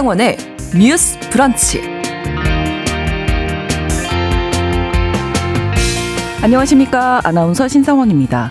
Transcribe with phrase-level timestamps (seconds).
[0.00, 0.36] 신성원의
[0.78, 1.82] 뉴스 브런치.
[6.40, 7.20] 안녕하십니까.
[7.22, 8.50] 아나운서 신성원입니다.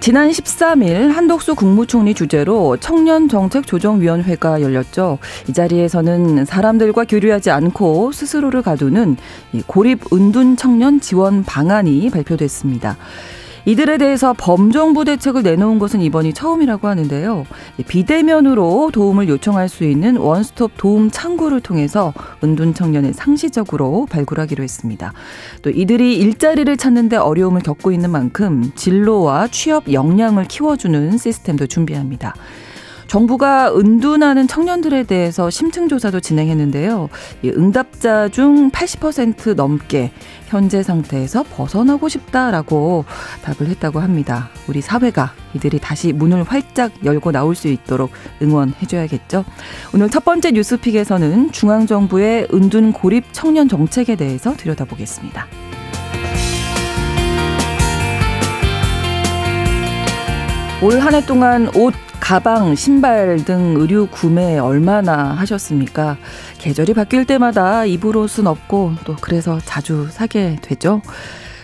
[0.00, 5.16] 지난 13일 한덕수 국무총리 주재로 청년정책조정위원회가 열렸죠.
[5.48, 9.16] 이 자리에서는 사람들과 교류하지 않고 스스로를 가두는
[9.66, 12.98] 고립 은둔 청년 지원 방안이 발표됐습니다.
[13.66, 17.46] 이들에 대해서 범정부 대책을 내놓은 것은 이번이 처음이라고 하는데요.
[17.86, 25.12] 비대면으로 도움을 요청할 수 있는 원스톱 도움 창구를 통해서 은둔 청년을 상시적으로 발굴하기로 했습니다.
[25.62, 32.34] 또 이들이 일자리를 찾는데 어려움을 겪고 있는 만큼 진로와 취업 역량을 키워주는 시스템도 준비합니다.
[33.10, 37.08] 정부가 은둔하는 청년들에 대해서 심층 조사도 진행했는데요.
[37.44, 40.12] 응답자 중 80% 넘게
[40.46, 43.04] 현재 상태에서 벗어나고 싶다라고
[43.42, 44.50] 답을 했다고 합니다.
[44.68, 49.44] 우리 사회가 이들이 다시 문을 활짝 열고 나올 수 있도록 응원해줘야겠죠.
[49.92, 55.48] 오늘 첫 번째 뉴스픽에서는 중앙정부의 은둔 고립 청년 정책에 대해서 들여다보겠습니다.
[60.82, 66.16] 올 한 해 동안 옷, 가방, 신발 등 의류 구매 얼마나 하셨습니까?
[66.58, 71.02] 계절이 바뀔 때마다 입을 옷은 없고 또 그래서 자주 사게 되죠.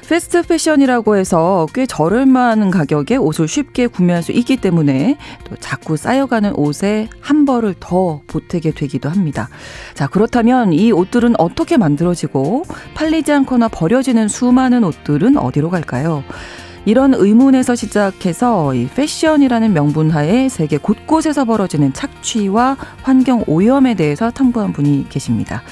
[0.09, 6.53] 패스트 패션이라고 해서 꽤 저렴한 가격에 옷을 쉽게 구매할 수 있기 때문에 또 자꾸 쌓여가는
[6.55, 9.49] 옷에 한 벌을 더 보태게 되기도 합니다.
[9.95, 16.23] 자, 그렇다면 이 옷들은 어떻게 만들어지고 팔리지 않거나 버려지는 수많은 옷들은 어디로 갈까요?
[16.87, 24.73] 이런 의문에서 시작해서 이 패션이라는 명분 하에 세계 곳곳에서 벌어지는 착취와 환경 오염에 대해서 탐구한
[24.73, 25.63] 분이 계십니다.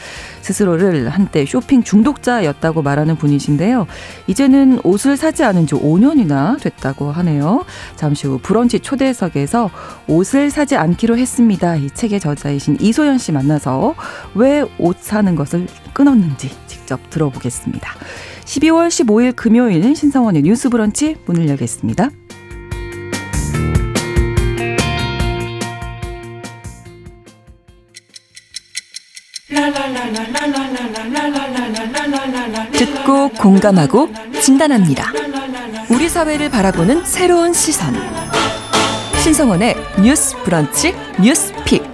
[0.42, 3.86] 스스로를 한때 쇼핑 중독자였다고 말하는 분이신데요.
[4.26, 7.64] 이제는 옷을 사지 않은 지 5년이나 됐다고 하네요.
[7.96, 9.70] 잠시 후 브런치 초대석에서
[10.08, 11.76] 옷을 사지 않기로 했습니다.
[11.76, 13.94] 이 책의 저자이신 이소연 씨 만나서
[14.34, 17.90] 왜 옷 사는 것을 끊었는지 직접 들어보겠습니다.
[18.44, 22.10] 12월 15일 금요일 신성원의 뉴스 브런치 문을 열겠습니다.
[32.72, 34.08] 듣고 공감하고
[34.40, 35.12] 진단합니다.
[35.90, 37.94] 우리 사회를 바라보는 새로운 시선.
[39.22, 41.93] 신성원의 뉴스 브런치 뉴스 pick.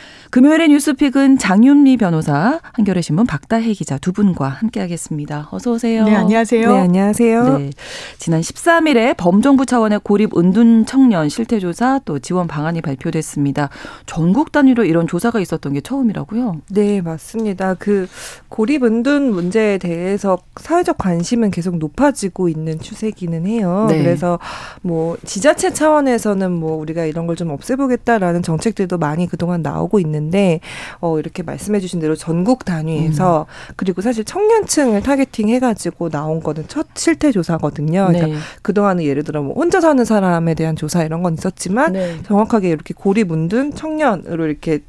[0.31, 5.49] 금요일의 뉴스픽은 장윤리 변호사, 한겨레 신문 박다혜 기자 두 분과 함께하겠습니다.
[5.51, 6.05] 어서 오세요.
[6.05, 6.71] 네, 안녕하세요.
[6.71, 7.57] 네, 안녕하세요.
[7.57, 7.69] 네,
[8.17, 13.67] 지난 13일에 범정부 차원의 고립 은둔 청년 실태 조사 또 지원 방안이 발표됐습니다.
[14.05, 16.61] 전국 단위로 이런 조사가 있었던 게 처음이라고요?
[16.69, 17.73] 네, 맞습니다.
[17.73, 18.07] 그
[18.47, 23.87] 고립 은둔 문제에 대해서 사회적 관심은 계속 높아지고 있는 추세기는 해요.
[23.89, 23.97] 네.
[24.01, 24.39] 그래서
[24.81, 30.59] 뭐 지자체 차원에서는 뭐 우리가 이런 걸 좀 없애보겠다라는 정책들도 많이 그동안 나오고 있는 있는데
[30.99, 33.73] 어 이렇게 말씀해 주신 대로 전국 단위에서 음.
[33.75, 38.07] 그리고 사실 청년층을 targeting 해 가지고 나온 거는 첫 실태 조사거든요.
[38.07, 38.35] 그러니까 네.
[38.61, 42.17] 그동안은 예를 들어 뭐 혼자 사는 사람에 대한 조사 이런 건 있었지만 네.
[42.23, 44.79] 정확하게 이렇게 고립 은둔 청년으로 이렇게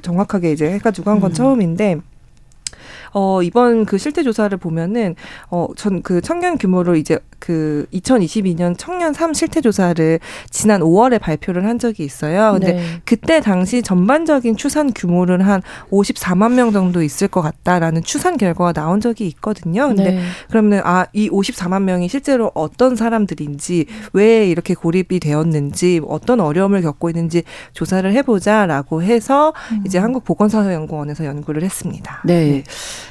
[0.00, 1.34] 정확하게 이제 해가지고 한건 음.
[1.34, 2.00] 처음인데
[3.14, 5.14] 어, 이번 그 실태 조사를 보면은
[5.50, 11.64] 어, 전 그 청년 규모를 이제 그 2022년 청년 3 실태 조사를 지난 5월에 발표를
[11.64, 12.52] 한 적이 있어요.
[12.52, 12.82] 근데 네.
[13.04, 19.00] 그때 당시 전반적인 추산 규모는 한 54만 명 정도 있을 것 같다라는 추산 결과가 나온
[19.00, 19.88] 적이 있거든요.
[19.88, 20.22] 근데 네.
[20.48, 27.10] 그러면 아, 이 54만 명이 실제로 어떤 사람들인지 왜 이렇게 고립이 되었는지 어떤 어려움을 겪고
[27.10, 27.42] 있는지
[27.72, 29.82] 조사를 해보자라고 해서 음.
[29.86, 32.22] 이제 한국보건사회연구원에서 연구를 했습니다.
[32.24, 32.32] 네.
[32.32, 32.64] 네.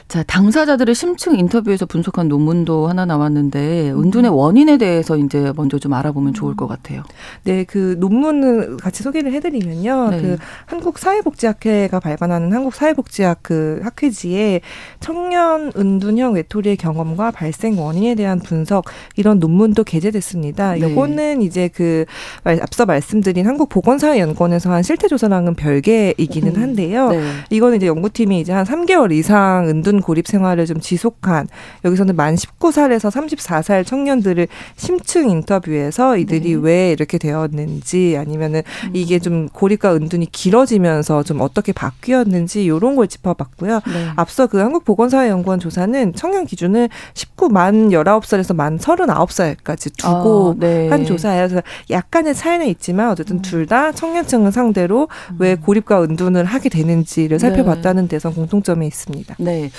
[0.08, 4.04] 자, 당사자들의 심층 인터뷰에서 분석한 논문도 하나 나왔는데 음.
[4.04, 7.04] 은둔의 원인에 대해서 이제 먼저 좀 알아보면 좋을 것 같아요.
[7.44, 10.10] 네, 그 논문을 같이 소개를 해드리면요.
[10.12, 10.22] 네.
[10.22, 14.62] 그 한국 사회복지학회가 발간하는 한국 사회복지학 그 학회지에
[15.00, 18.86] 청년 은둔형 외톨이의 경험과 발생 원인에 대한 분석
[19.16, 20.74] 이런 논문도 게재됐습니다.
[20.74, 20.82] 네.
[20.82, 22.06] 요거는 이제 그
[22.44, 26.62] 앞서 말씀드린 한국 보건사회연구원에서 한 실태 조사랑은 별개이기는 음.
[26.62, 27.10] 한데요.
[27.10, 27.22] 네.
[27.50, 31.48] 이거는 이제 연구팀이 이제 한 3개월 이상 은둔 고립 생활을 좀 지속한
[31.86, 36.60] 여기서는 만 19살에서 34살 청년 청년들을 심층 인터뷰에서 이들이 네.
[36.62, 38.92] 왜 이렇게 되었는지 아니면은 음.
[38.94, 43.81] 이게 좀 고립과 은둔이 길어지면서 좀 어떻게 바뀌었는지 이런 걸 짚어봤고요.
[43.86, 44.07] 네.
[44.16, 50.89] 앞서 그 한국보건사회연구원 조사는 청년 기준을 19만 19살에서 만 39살까지 두고 아, 네.
[50.89, 51.48] 한 조사예요.
[51.48, 53.42] 그래서 약간의 차이는 있지만 어쨌든 음.
[53.42, 55.36] 둘다 청년층을 상대로 음.
[55.39, 59.36] 왜 고립과 은둔을 하게 되는지를 살펴봤다는 데서 공통점이 있습니다.
[59.39, 59.70] 네.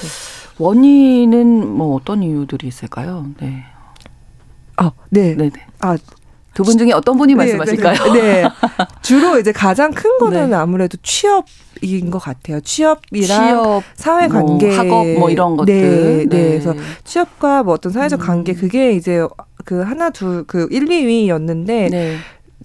[0.58, 3.26] 원인은 뭐 어떤 이유들이 있을까요?
[3.40, 3.64] 네.
[4.76, 5.34] 아, 네.
[5.34, 5.50] 네.
[5.80, 5.96] 아,
[6.54, 8.12] 두분 중에 어떤 분이 네, 네 말씀하실까요?
[8.12, 8.44] 네, 네,
[9.02, 10.56] 주로 이제 가장 큰 거는 네.
[10.56, 12.60] 아무래도 취업인 것 같아요.
[12.60, 15.74] 취업이랑 취업, 사회 관계, 뭐 학업 뭐 이런 것들.
[15.74, 16.26] 네, 네.
[16.26, 16.48] 네.
[16.50, 16.74] 그래서
[17.04, 18.56] 취업과 뭐 어떤 사회적 관계 음.
[18.56, 19.26] 그게 이제
[19.64, 22.16] 그 하나 둘그 1, 2위였는데 네.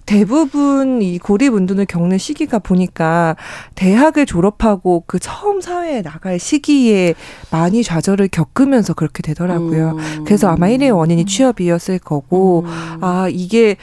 [0.08, 3.36] 대부분 이 고립 운동을 겪는 시기가 보니까
[3.74, 7.14] 대학을 졸업하고 그 처음 사회에 나갈 시기에
[7.50, 9.96] 많이 좌절을 겪으면서 그렇게 되더라고요.
[9.98, 10.24] 음.
[10.24, 12.98] 그래서 아마 1의 원인이 취업이었을 거고, 음.
[13.04, 13.76] 아, 이게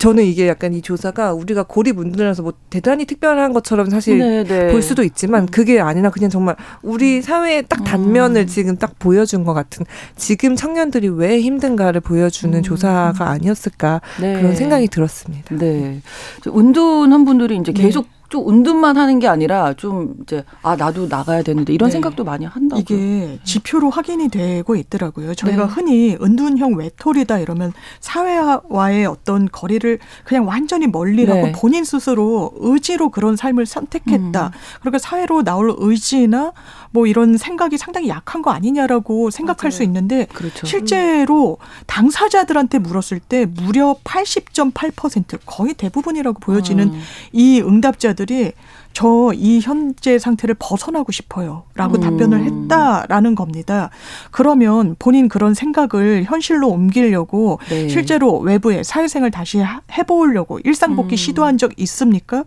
[0.00, 4.44] 저는 이게 약간 이 조사가 우리가 고립 운동이라서 뭐 대단히 특별한 것처럼 사실 네네.
[4.44, 4.72] 네.
[4.72, 5.46] 볼 수도 있지만 음.
[5.46, 8.46] 그게 아니라 그냥 정말 우리 사회의 딱 단면을 음.
[8.46, 9.84] 지금 딱 보여준 것 같은
[10.16, 12.62] 지금 청년들이 왜 힘든가를 보여주는 음.
[12.62, 14.36] 조사가 아니었을까 네.
[14.40, 15.54] 그런 생각이 들었습니다.
[15.54, 16.00] 네.
[16.46, 17.82] 운동한 분들이 이제 네.
[17.82, 18.19] 계속 네.
[18.30, 21.92] 좀 은둔만 하는 게 아니라 좀 이제 아 나도 나가야 되는데 이런 네.
[21.92, 25.34] 생각도 많이 한다고 이게 지표로 확인이 되고 있더라고요.
[25.34, 25.72] 저희가 네.
[25.72, 31.52] 흔히 은둔형 외톨이다 이러면 사회와의 어떤 거리를 그냥 완전히 멀리하고 네.
[31.52, 34.46] 본인 스스로 의지로 그런 삶을 선택했다.
[34.46, 34.50] 음.
[34.80, 36.52] 그러니까 사회로 나올 의지나
[36.92, 39.76] 뭐 이런 생각이 상당히 약한 거 아니냐라고 생각할 맞아요.
[39.76, 40.66] 수 있는데 그렇죠.
[40.66, 47.00] 실제로 당사자들한테 물었을 때 무려 80.8% 거의 대부분이라고 보여지는 음.
[47.32, 48.52] 이 응답자들 여자들이
[48.92, 51.62] 저 이 현재 상태를 벗어나고 싶어요.
[51.74, 52.00] 라고 음.
[52.00, 53.90] 답변을 했다라는 겁니다.
[54.30, 57.88] 그러면 본인 그런 생각을 현실로 옮기려고 네.
[57.88, 59.62] 실제로 외부에 사회생활 다시
[59.96, 61.16] 해보려고 일상복귀 음.
[61.16, 62.44] 시도한 적 있습니까?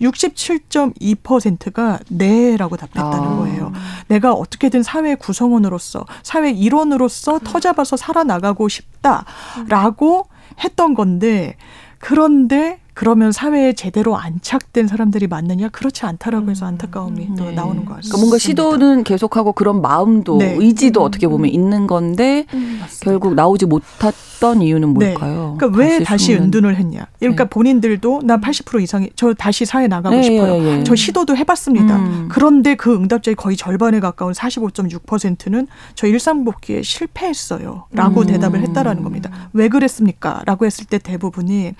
[0.00, 3.36] 67.2%가 네라고 답했다는 아.
[3.36, 3.72] 거예요.
[4.08, 10.28] 내가 어떻게든 사회 구성원으로서 사회 일원으로서 터잡아서 살아나가고 싶다라고
[10.60, 11.56] 했던 건데
[11.98, 15.68] 그런데 그러면 사회에 제대로 안착된 사람들이 맞느냐?
[15.68, 16.68] 그렇지 않다라고 해서 음.
[16.68, 17.36] 안타까움이 음.
[17.36, 17.52] 또 네.
[17.52, 18.08] 나오는 것 같습니다.
[18.08, 20.56] 그러니까 뭔가 시도는 계속하고 그런 마음도 네.
[20.58, 21.04] 의지도 음.
[21.04, 22.80] 어떻게 보면 있는 건데 음.
[23.02, 25.10] 결국 나오지 못했던 이유는 네.
[25.10, 25.56] 뭘까요?
[25.58, 26.44] 그러니까 왜 다시 숨는.
[26.44, 27.06] 은둔을 했냐?
[27.18, 27.50] 그러니까 네.
[27.50, 30.54] 본인들도 나 80% 이상이 저 다시 사회 나가고 네, 싶어요.
[30.54, 30.84] 예, 예.
[30.84, 31.96] 저 시도도 해봤습니다.
[31.96, 32.28] 음.
[32.30, 38.26] 그런데 그 응답자의 거의 절반에 가까운 45.6%는 저 일상 복귀에 실패했어요.라고 음.
[38.26, 39.30] 대답을 했다라는 겁니다.
[39.52, 41.74] 왜 그랬습니까?라고 했을 때 대부분이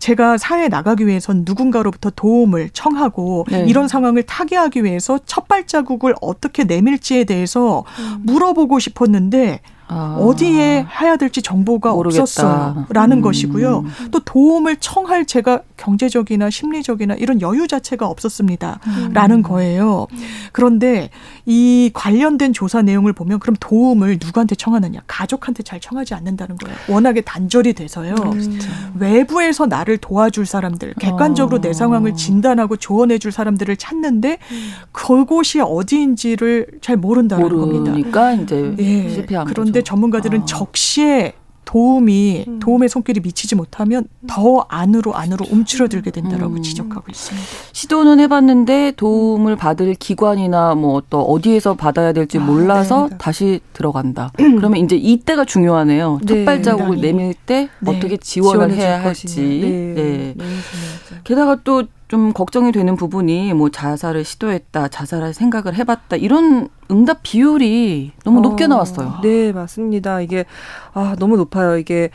[0.00, 3.64] 제가 사 사회에 나가기 위해선 누군가로부터 도움을 청하고 네.
[3.68, 8.22] 이런 상황을 타개하기 위해서 첫 발자국을 어떻게 내밀지에 대해서 음.
[8.24, 10.16] 물어보고 싶었는데 아.
[10.18, 12.22] 어디에 해야 될지 정보가 모르겠다.
[12.22, 13.22] 없었어요라는 음.
[13.22, 13.84] 것이고요.
[14.10, 19.42] 또 도움을 청할 제가 경제적이나 심리적이나 이런 여유 자체가 없었습니다라는 음.
[19.42, 20.06] 거예요.
[20.52, 21.10] 그런데
[21.44, 25.00] 이 관련된 조사 내용을 보면 그럼 도움을 누구한테 청하느냐?
[25.06, 26.76] 가족한테 잘 청하지 않는다는 거예요.
[26.88, 28.14] 워낙에 단절이 돼서요.
[28.14, 28.58] 음.
[28.98, 31.60] 외부에서 나를 도와줄 사람들, 객관적으로 어.
[31.60, 34.70] 내 상황을 진단하고 조언해줄 사람들을 찾는데 음.
[34.92, 37.90] 그곳이 어디인지를 잘 모른다는 겁니다.
[37.90, 39.08] 모르니까 이제 예.
[39.10, 40.44] 실패한 그런데 그런데 전문가들은 아.
[40.46, 41.34] 적시에
[41.66, 42.58] 도움이 음.
[42.60, 46.62] 도움의 손길이 미치지 못하면 더 안으로 안으로 움츠러들게 된다라고 음.
[46.62, 47.46] 지적하고 있습니다.
[47.72, 53.18] 시도는 해봤는데 도움을 받을 기관이나 뭐 또 어디에서 받아야 될지 아, 몰라서 네.
[53.18, 54.30] 다시 들어간다.
[54.38, 56.20] 그러면 이제 이때가 중요하네요.
[56.22, 56.26] 네.
[56.26, 57.96] 첫 발자국을 내밀 때 네.
[57.96, 59.26] 어떻게 지원을 해야 할지.
[59.36, 59.94] 네.
[59.94, 60.34] 네.
[60.36, 60.44] 네.
[61.24, 68.12] 게다가 또 좀 걱정이 되는 부분이 뭐 자살을 시도했다, 자살할 생각을 해봤다 이런 응답 비율이
[68.24, 69.20] 너무 어, 높게 나왔어요.
[69.22, 70.20] 네, 맞습니다.
[70.20, 70.44] 이게
[70.92, 71.76] 아 너무 높아요.
[71.78, 72.10] 이게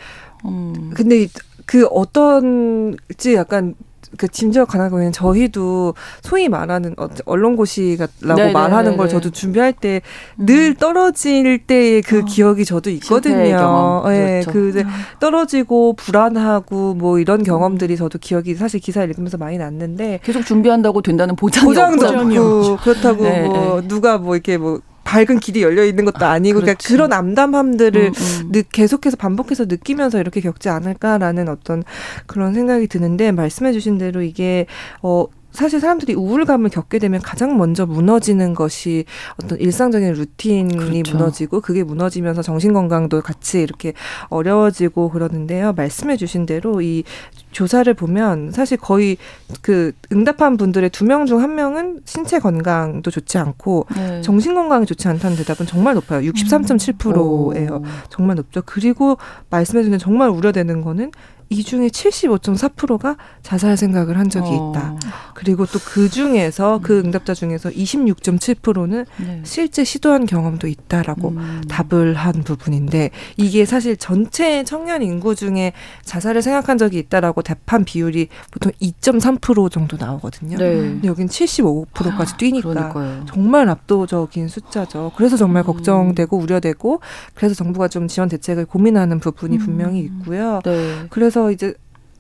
[0.46, 0.92] 음.
[0.96, 1.28] 근데
[1.66, 3.76] 그 어떤지 약간
[4.18, 10.02] 그 짐작 가능하면 저희도 소위 말하는 어, 언론고시라고 네네, 말하는 걸 저도 준비할 때늘
[10.40, 10.76] 음.
[10.76, 12.26] 떨어질 때의 그 어.
[12.26, 14.04] 기억이 저도 있거든요.
[14.08, 14.52] 예, 그렇죠.
[14.52, 14.84] 그
[15.20, 21.36] 떨어지고 불안하고 뭐 이런 경험들이 저도 기억이 사실 기사 읽으면서 많이 났는데 계속 준비한다고 된다는
[21.36, 23.88] 보장이 보장도 없고 그렇다고 네, 뭐 네.
[23.88, 28.52] 누가 뭐 이렇게 뭐 밝은 길이 열려 있는 것도 아, 아니고 그러니까 그런 암담함들을 음,
[28.54, 28.64] 음.
[28.72, 31.84] 계속해서 반복해서 느끼면서 이렇게 겪지 않을까라는 어떤
[32.28, 34.68] 그런 생각이 드는데 말씀해 주신 대로 이게
[35.02, 39.06] 어 사실 사람들이 우울감을 겪게 되면 가장 먼저 무너지는 것이
[39.44, 41.18] 어떤 일상적인 루틴이 그렇죠.
[41.18, 43.94] 무너지고 그게 무너지면서 정신 건강도 같이 이렇게
[44.30, 45.74] 어려워지고 그러는데요.
[45.74, 47.04] 말씀해 주신 대로 이
[47.52, 49.18] 조사를 보면 사실 거의
[49.62, 54.22] 그 응답한 분들의 두 명 중 한 명은 신체 건강도 좋지 않고 네.
[54.22, 56.22] 정신 건강이 좋지 않다는 대답은 정말 높아요.
[56.32, 57.82] 63.7%예요.
[57.84, 57.90] 음.
[58.10, 58.62] 정말 높죠.
[58.66, 59.18] 그리고
[59.50, 61.12] 말씀해 주는 정말 우려되는 거는
[61.52, 64.72] 이 중에 75.4%가 자살 생각을 한 적이 어.
[64.72, 64.96] 있다.
[65.36, 67.06] 그리고 또 그 중에서 그 음.
[67.08, 69.42] 응답자 중에서 26.7%는 네.
[69.44, 71.62] 실제 시도한 경험도 있다라고 음.
[71.68, 75.74] 답을 한 부분인데 이게 사실 전체 청년 인구 중에
[76.06, 80.58] 자살을 생각한 적이 있다라고 답한 비율이 보통 2.3% 정도 나오거든요.
[80.58, 80.76] 네.
[80.76, 83.26] 근데 여긴 75%까지 아, 뛰니까 그러니까요.
[83.28, 85.12] 정말 압도적인 숫자죠.
[85.18, 85.66] 그래서 정말 음.
[85.66, 87.02] 걱정되고 우려되고
[87.34, 89.66] 그래서 정부가 좀 지원 대책을 고민하는 부분이 음.
[89.66, 90.62] 분명히 있고요.
[90.64, 91.06] 네.
[91.10, 91.74] 그래서 그래서 이제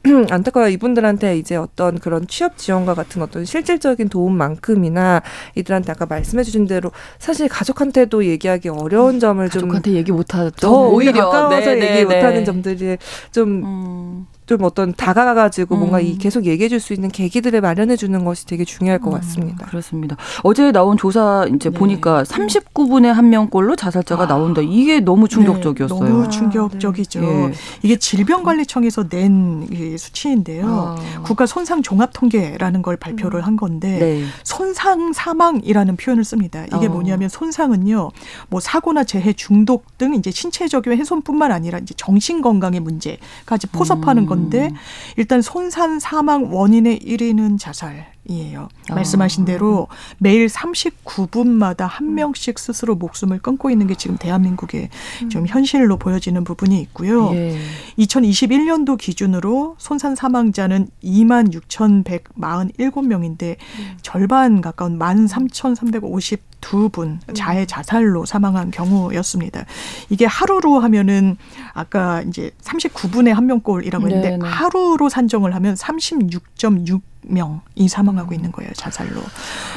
[0.31, 5.21] 안타까워 이분들한테 이제 어떤 그런 취업 지원과 같은 어떤 실질적인 도움만큼이나
[5.53, 10.89] 이들한테 아까 말씀해 주신 대로 사실 가족한테도 얘기하기 어려운 점을 좀 가족한테 얘기 못하죠.
[10.91, 12.43] 오히려 가까워서 네, 얘기 네, 못하는 네.
[12.43, 12.97] 점들이
[13.31, 14.27] 좀 음.
[14.51, 15.79] 좀 어떤 다가가가지고 음.
[15.79, 16.17] 뭔가 이 음.
[16.17, 19.67] 계속 얘기해 줄 수 있는 계기들을 마련해 주는 것이 되게 중요할 것 음, 같습니다.
[19.67, 20.17] 그렇습니다.
[20.41, 21.77] 어제 나온 조사 이제 네.
[21.77, 24.27] 보니까 39분의 한 명꼴로 자살자가 아.
[24.27, 24.61] 나온다.
[24.63, 26.03] 이게 너무 네, 충격적이었어요.
[26.03, 27.19] 네, 너무 충격적이죠.
[27.19, 27.53] 아, 네.
[27.83, 30.65] 이게 질병관리청에서 낸 수치인데요.
[30.67, 31.21] 아.
[31.21, 33.45] 국가 손상 종합 통계라는 걸 발표를 음.
[33.45, 34.23] 한 건데 네.
[34.43, 36.65] 손상 사망이라는 표현을 씁니다.
[36.65, 36.89] 이게 어.
[36.89, 38.09] 뭐냐면 손상은요.
[38.49, 44.25] 뭐 사고나 재해 중독 등 이제 신체적인 훼손뿐만 아니라 이제 정신 건강의 문제까지 포섭하는 음.
[44.41, 44.75] 건데 음.
[45.17, 48.67] 일단 손산 사망 원인의 1위는 자살 이에요.
[48.89, 48.95] 아.
[48.95, 49.87] 말씀하신 대로
[50.19, 52.15] 매일 39분마다 한 음.
[52.15, 54.89] 명씩 스스로 목숨을 끊고 있는 게 지금 대한민국의
[55.23, 55.29] 음.
[55.29, 57.33] 좀 현실로 보여지는 부분이 있고요.
[57.33, 57.57] 예.
[57.97, 63.97] 2021년도 기준으로 손산 사망자는 2만 6,147명인데 음.
[64.01, 67.33] 절반 가까운 13,350 두분 음.
[67.33, 69.65] 자해 자살로 사망한 경우였습니다.
[70.09, 71.35] 이게 하루로 하면은
[71.73, 74.47] 아까 이제 39분의 한 명꼴이라고 했는데 네네.
[74.47, 79.21] 하루로 산정을 하면 36.6 명이 사망하고 있는 거예요 자살로.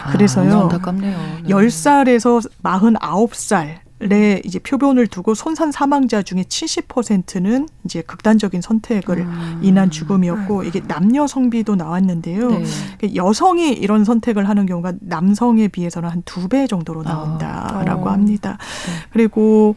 [0.05, 0.61] 아, 그래서요.
[0.63, 1.19] 안타깝네요.
[1.45, 1.49] 네.
[1.49, 9.61] 10살에서 49살 에 이제 표본을 두고 손산 사망자 중에 70%는 이제 극단적인 선택을 음.
[9.63, 12.51] 인한 죽음이었고 이게 남녀 성비도 나왔는데요.
[12.51, 12.65] 네.
[12.99, 17.09] 그러니까 여성이 이런 선택을 하는 경우가 남성에 비해서는 한 두 배 정도로 아.
[17.09, 18.13] 나온다라고 아.
[18.15, 18.59] 합니다.
[18.87, 18.93] 네.
[19.11, 19.75] 그리고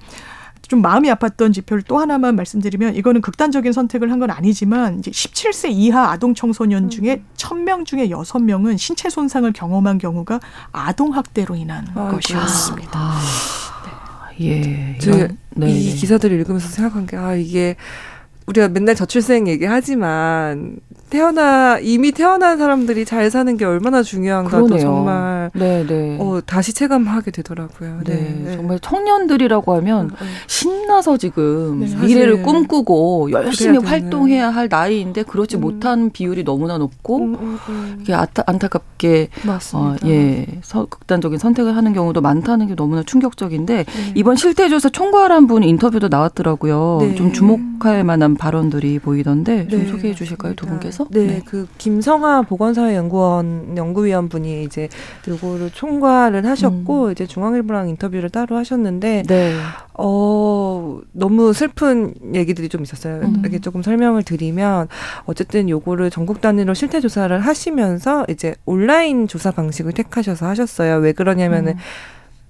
[0.68, 5.70] 좀 마음이 아팠던 지표를 또 하나만 말씀드리면 이거는 극단적인 선택을 한 건 아니지만 이제 17세
[5.72, 6.90] 이하 아동 청소년 음.
[6.90, 10.40] 중에 1000명 중에 6명은 신체 손상을 경험한 경우가
[10.72, 13.00] 아동 학대로 인한 아, 것이었습니다.
[13.00, 13.20] 아.
[14.40, 14.98] 예.
[15.00, 15.72] 제가 네.
[15.72, 17.76] 이 기사들을 읽으면서 생각한 게, 아, 이게
[18.48, 20.78] 우리가 맨날 저출생 얘기하지만
[21.10, 26.18] 태어나 이미 태어난 사람들이 잘 사는 게 얼마나 중요한가도 정말 네, 네.
[26.20, 28.02] 어, 다시 체감하게 되더라고요.
[28.04, 28.56] 네, 네.
[28.56, 30.26] 정말 청년들이라고 하면 네.
[30.48, 35.62] 신나서 지금 네, 미래를 꿈꾸고 열심히 활동해야 할 나이인데 그렇지 음.
[35.62, 37.98] 못한 비율이 너무나 높고 음, 음, 음.
[38.02, 39.30] 이게 아타, 안타깝게
[39.74, 44.14] 어, 예 서, 극단적인 선택을 하는 경우도 많다는 게 너무나 충격적인데 네.
[44.16, 47.14] 이번 실태조사 총괄한 분 인터뷰도 나왔더라고요.
[47.16, 51.08] 좀 주목 할 만한 발언들이 보이던데 좀 소개해 주실까요, 두 분께서?
[51.12, 54.90] 네, 네, 그 김성아 보건사회연구원 연구위원 분이 이제
[55.28, 57.12] 요거를 총괄을 하셨고 음.
[57.12, 59.56] 이제 중앙일보랑 인터뷰를 따로 하셨는데 네.
[59.94, 63.22] 어 너무 슬픈 얘기들이 좀 있었어요.
[63.24, 63.38] 음.
[63.42, 64.88] 이렇게 조금 설명을 드리면
[65.26, 70.98] 어쨌든 요거를 전국 단위로 실태 조사를 하시면서 이제 온라인 조사 방식을 택하셔서 하셨어요.
[70.98, 71.78] 왜 그러냐면은 음.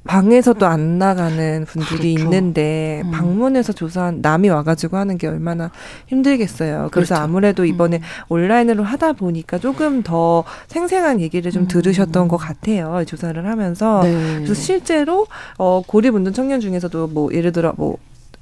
[0.08, 2.24] 방에서도 안 나가는 분들이 그렇죠.
[2.24, 3.12] 있는데 음.
[3.12, 5.72] 방문해서 조사한 남이 와가지고 하는 게 얼마나
[6.08, 6.90] 힘들겠어요.
[6.92, 7.16] 그래서 그렇죠.
[7.16, 8.02] 아무래도 이번에 음.
[8.30, 11.68] 온라인으로 하다 보니까 조금 더 생생한 얘기를 좀 음.
[11.68, 13.04] 들으셨던 것 같아요.
[13.06, 14.36] 조사를 하면서 네.
[14.36, 17.98] 그래서 실제로 어 고립운동 청년 중에서도 뭐 예를 들어 뭐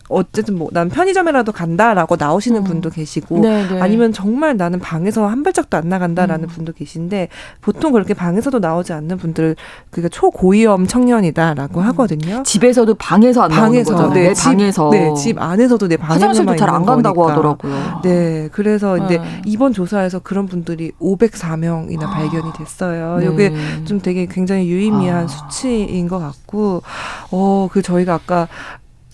[0.09, 2.63] 어쨌든 뭐 난 편의점이라도 간다라고 나오시는 음.
[2.65, 3.67] 분도 계시고 네네.
[3.75, 3.81] 네.
[3.81, 6.49] 아니면 정말 나는 방에서 한 발짝도 안 나간다라는 음.
[6.49, 7.29] 분도 계신데
[7.61, 9.55] 보통 그렇게 방에서도 나오지 않는 분들
[9.89, 11.85] 그게 초고위험 청년이다라고 음.
[11.87, 12.43] 하거든요.
[12.43, 14.27] 집에서도 방에서 안 방에서, 나오는 거잖아요.
[14.29, 17.33] 네, 집, 방에서 네, 집 안에서도 내 방에서만 화장실도 잘 안 간다고 거니까.
[17.37, 18.01] 하더라고요.
[18.03, 19.41] 네, 그래서 이제 네.
[19.45, 22.09] 이번 조사에서 그런 분들이 504명이나 아.
[22.09, 23.17] 발견이 됐어요.
[23.19, 23.29] 네.
[23.31, 25.27] 이게 좀 되게 굉장히 유의미한 아.
[25.27, 26.81] 수치인 것 같고
[27.31, 28.47] 어 그 저희가 아까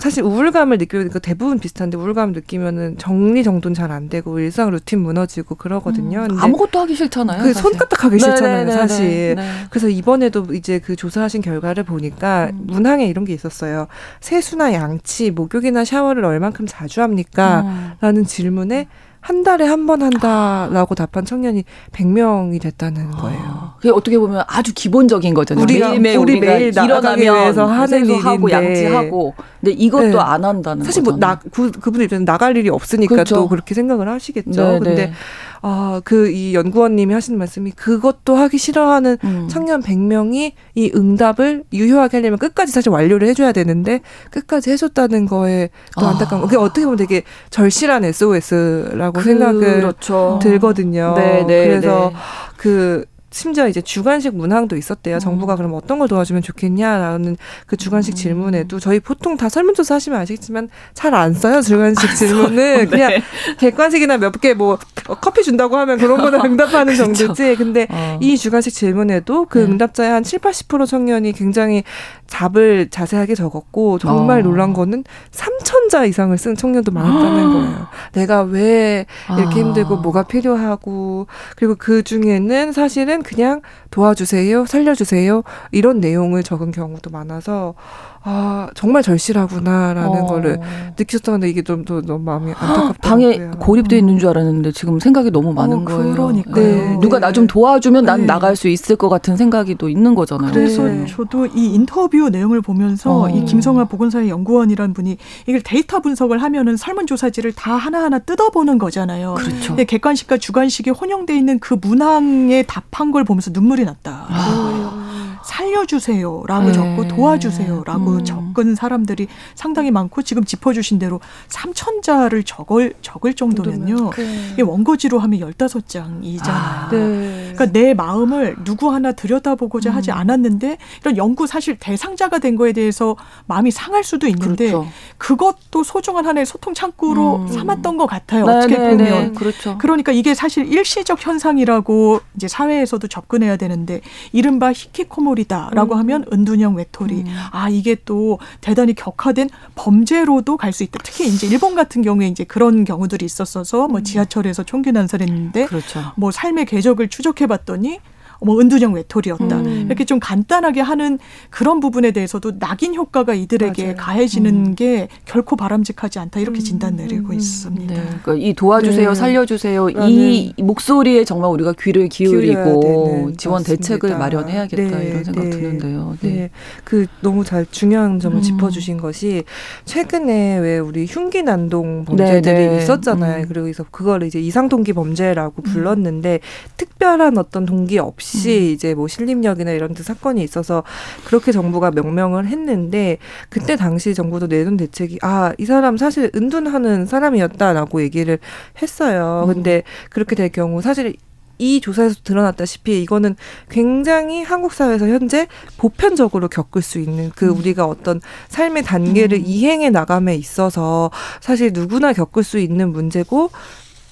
[0.01, 5.55] 사실 우울감을 느끼니까 대부분 비슷한데 우울감 느끼면은 정리 정돈 잘 안 되고 일상 루틴 무너지고
[5.55, 6.25] 그러거든요.
[6.29, 7.43] 음, 아무것도 하기 싫잖아요.
[7.43, 8.71] 그 손가락하기 싫잖아요, 네네네네.
[8.71, 9.35] 사실.
[9.35, 9.49] 네.
[9.69, 12.63] 그래서 이번에도 이제 그 조사하신 결과를 보니까 음.
[12.67, 13.87] 문항에 이런 게 있었어요.
[14.21, 17.61] 세수나 양치, 목욕이나 샤워를 얼만큼 자주 합니까?
[17.65, 17.91] 음.
[17.99, 18.87] 라는 질문에
[19.21, 23.39] 한 달에 한 번 한다라고 답한 청년이 100명이 됐다는 거예요.
[23.43, 25.63] 아, 그게 어떻게 보면 아주 기본적인 거잖아요.
[25.63, 30.17] 우리가 매일매일 우리 우리가 매일 일어나면 하는 일하고 양치하고 근데 이것도 네.
[30.17, 33.35] 안 한다는 사실 뭐나 그, 그분 입장에 나갈 일이 없으니까 그렇죠.
[33.35, 34.51] 또 그렇게 생각을 하시겠죠.
[34.51, 35.13] 네, 근데 네.
[35.61, 39.47] 아, 그 이 연구원님이 하시는 말씀이 그것도 하기 싫어하는 음.
[39.49, 44.01] 청년 100명이 이 응답을 유효하게 하려면 끝까지 사실 완료를 해줘야 되는데
[44.31, 46.11] 끝까지 해줬다는 거에 또 아.
[46.11, 46.47] 안타까운 거.
[46.47, 50.39] 그게 어떻게 보면 되게 절실한 SOS라고 그, 생각을 그렇죠.
[50.41, 51.13] 들거든요.
[51.15, 52.19] 네, 네, 그래서 네.
[52.57, 55.15] 그 심지어 이제 주관식 문항도 있었대요.
[55.15, 55.19] 음.
[55.19, 58.15] 정부가 그럼 어떤 걸 도와주면 좋겠냐라는 그 주관식 음.
[58.15, 61.61] 질문에도 저희 보통 다 설문조사 하시면 아시겠지만 잘 안 써요.
[61.61, 62.85] 주관식 안 질문은 네.
[62.85, 63.11] 그냥
[63.59, 64.77] 객관식이나 몇 개 뭐
[65.21, 67.13] 커피 준다고 하면 그런 거는 응답하는 그렇죠.
[67.13, 67.55] 정도지.
[67.55, 68.17] 근데 어.
[68.21, 69.63] 이 주관식 질문에도 그 네.
[69.65, 71.83] 응답자의 한 7, 80% 청년이 굉장히
[72.31, 74.43] 답을 자세하게 적었고 정말 어.
[74.43, 77.53] 놀란 거는 3천자 이상을 쓴 청년도 많았다는 아.
[77.53, 77.87] 거예요.
[78.13, 79.05] 내가 왜
[79.37, 79.63] 이렇게 아.
[79.63, 83.61] 힘들고 뭐가 필요하고 그리고 그 중에는 사실은 그냥
[83.91, 87.75] 도와주세요, 살려주세요 이런 내용을 적은 경우도 많아서
[88.23, 90.25] 아 정말 절실하구나라는 어.
[90.27, 90.59] 거를
[90.97, 92.93] 느꼈었는데 이게 좀 더 너무 마음이 안타깝다.
[93.01, 96.13] 방에 고립돼 있는 줄 알았는데 지금 생각이 너무 많은 어, 거예요.
[96.13, 96.97] 그러니까 네.
[97.01, 98.25] 누가 나 좀 도와주면 난 네.
[98.27, 100.51] 나갈 수 있을 것 같은 생각이 또 있는 거잖아요.
[100.51, 101.05] 그래서 네.
[101.07, 103.29] 저도 이 인터뷰 내용을 보면서 어.
[103.29, 109.35] 이 김성아 보건사회 연구원이란 분이 이걸 데이터 분석을 하면은 설문조사지를 다 하나하나 뜯어보는 거잖아요.
[109.35, 109.75] 그렇죠.
[109.77, 114.25] 객관식과 주관식이 혼용돼 있는 그 문항에 답한 걸 보면서 눈물이 났다.
[114.29, 115.30] 아.
[115.43, 116.71] 살려주세요라고 네.
[116.73, 118.25] 적고 도와주세요라고 음.
[118.25, 121.19] 적은 사람들이 상당히 많고 지금 짚어주신 대로
[121.49, 124.11] 3천자를 적을 적을 정도면요.
[124.11, 124.55] 네.
[124.59, 126.49] 이 원고지로 하면 15장이잖아요.
[126.49, 127.40] 아, 네.
[127.53, 129.95] 그러니까 내 마음을 누구 하나 들여다보고자 음.
[129.95, 133.15] 하지 않았는데 이런 연구 사실 대상자가 된 거에 대해서
[133.47, 134.87] 마음이 상할 수도 있는데 그렇죠.
[135.17, 137.47] 그것도 소중한 하나의 소통 창구로 음.
[137.47, 138.45] 삼았던 것 같아요.
[138.45, 139.31] 네, 어떻게 네, 보면 네.
[139.33, 139.77] 그렇죠.
[139.77, 145.99] 그러니까 이게 사실 일시적 현상이라고 이제 사회에서도 접근해야 되는데 이른바 히키코모리 외톨이다라고 음.
[145.99, 147.13] 하면 은둔형 외톨이.
[147.21, 147.35] 음.
[147.51, 150.99] 아 이게 또 대단히 격화된 범죄로도 갈 수 있다.
[151.03, 154.03] 특히 이제 일본 같은 경우에 이제 그런 경우들이 있었어서 뭐 음.
[154.05, 156.13] 지하철에서 총기 난살했는데 그렇죠.
[156.15, 157.99] 뭐 삶의 궤적을 추적 해 봤더니
[158.43, 159.59] 뭐 은둔형 외톨이였다.
[159.59, 159.83] 음.
[159.85, 161.19] 이렇게 좀 간단하게 하는
[161.49, 163.95] 그런 부분에 대해서도 낙인 효과가 이들에게 맞아요.
[163.97, 164.75] 가해지는 음.
[164.75, 166.39] 게 결코 바람직하지 않다.
[166.39, 166.63] 이렇게 음.
[166.63, 167.33] 진단 내리고 음.
[167.33, 167.93] 있습니다.
[167.93, 168.01] 네.
[168.23, 169.15] 그러니까 이 도와주세요, 네.
[169.15, 169.89] 살려주세요.
[169.89, 175.07] 이 목소리에 정말 우리가 귀를 기울이고 지원 대책을 마련해야겠다 네.
[175.07, 175.49] 이런 생각 네.
[175.51, 176.17] 드는데요.
[176.21, 176.29] 네.
[176.29, 176.49] 네.
[176.83, 178.41] 그 너무 잘 중요한 점을 음.
[178.41, 179.43] 짚어주신 것이
[179.85, 183.43] 최근에 왜 우리 흉기 난동 범죄들이 네, 있었잖아요.
[183.43, 183.47] 음.
[183.47, 186.39] 그리고 그걸 이제 이상 동기 범죄라고 불렀는데
[186.77, 188.73] 특별한 어떤 동기 없이 없이 음.
[188.73, 190.83] 이제 뭐 신림역이나 이런 데 사건이 있어서
[191.25, 193.17] 그렇게 정부가 명명을 했는데
[193.49, 198.39] 그때 당시 정부도 내놓은 대책이 아 이 사람 사실 은둔하는 사람이었다라고 얘기를
[198.81, 199.45] 했어요.
[199.47, 199.53] 음.
[199.53, 201.15] 근데 그렇게 될 경우 사실
[201.57, 203.35] 이 조사에서 드러났다시피 이거는
[203.69, 207.57] 굉장히 한국 사회에서 현재 보편적으로 겪을 수 있는 그 음.
[207.57, 209.43] 우리가 어떤 삶의 단계를 음.
[209.45, 213.51] 이행해 나감에 있어서 사실 누구나 겪을 수 있는 문제고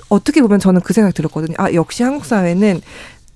[0.09, 1.55] 어떻게 보면 저는 그 생각 들었거든요.
[1.57, 2.81] 아, 역시 한국 사회는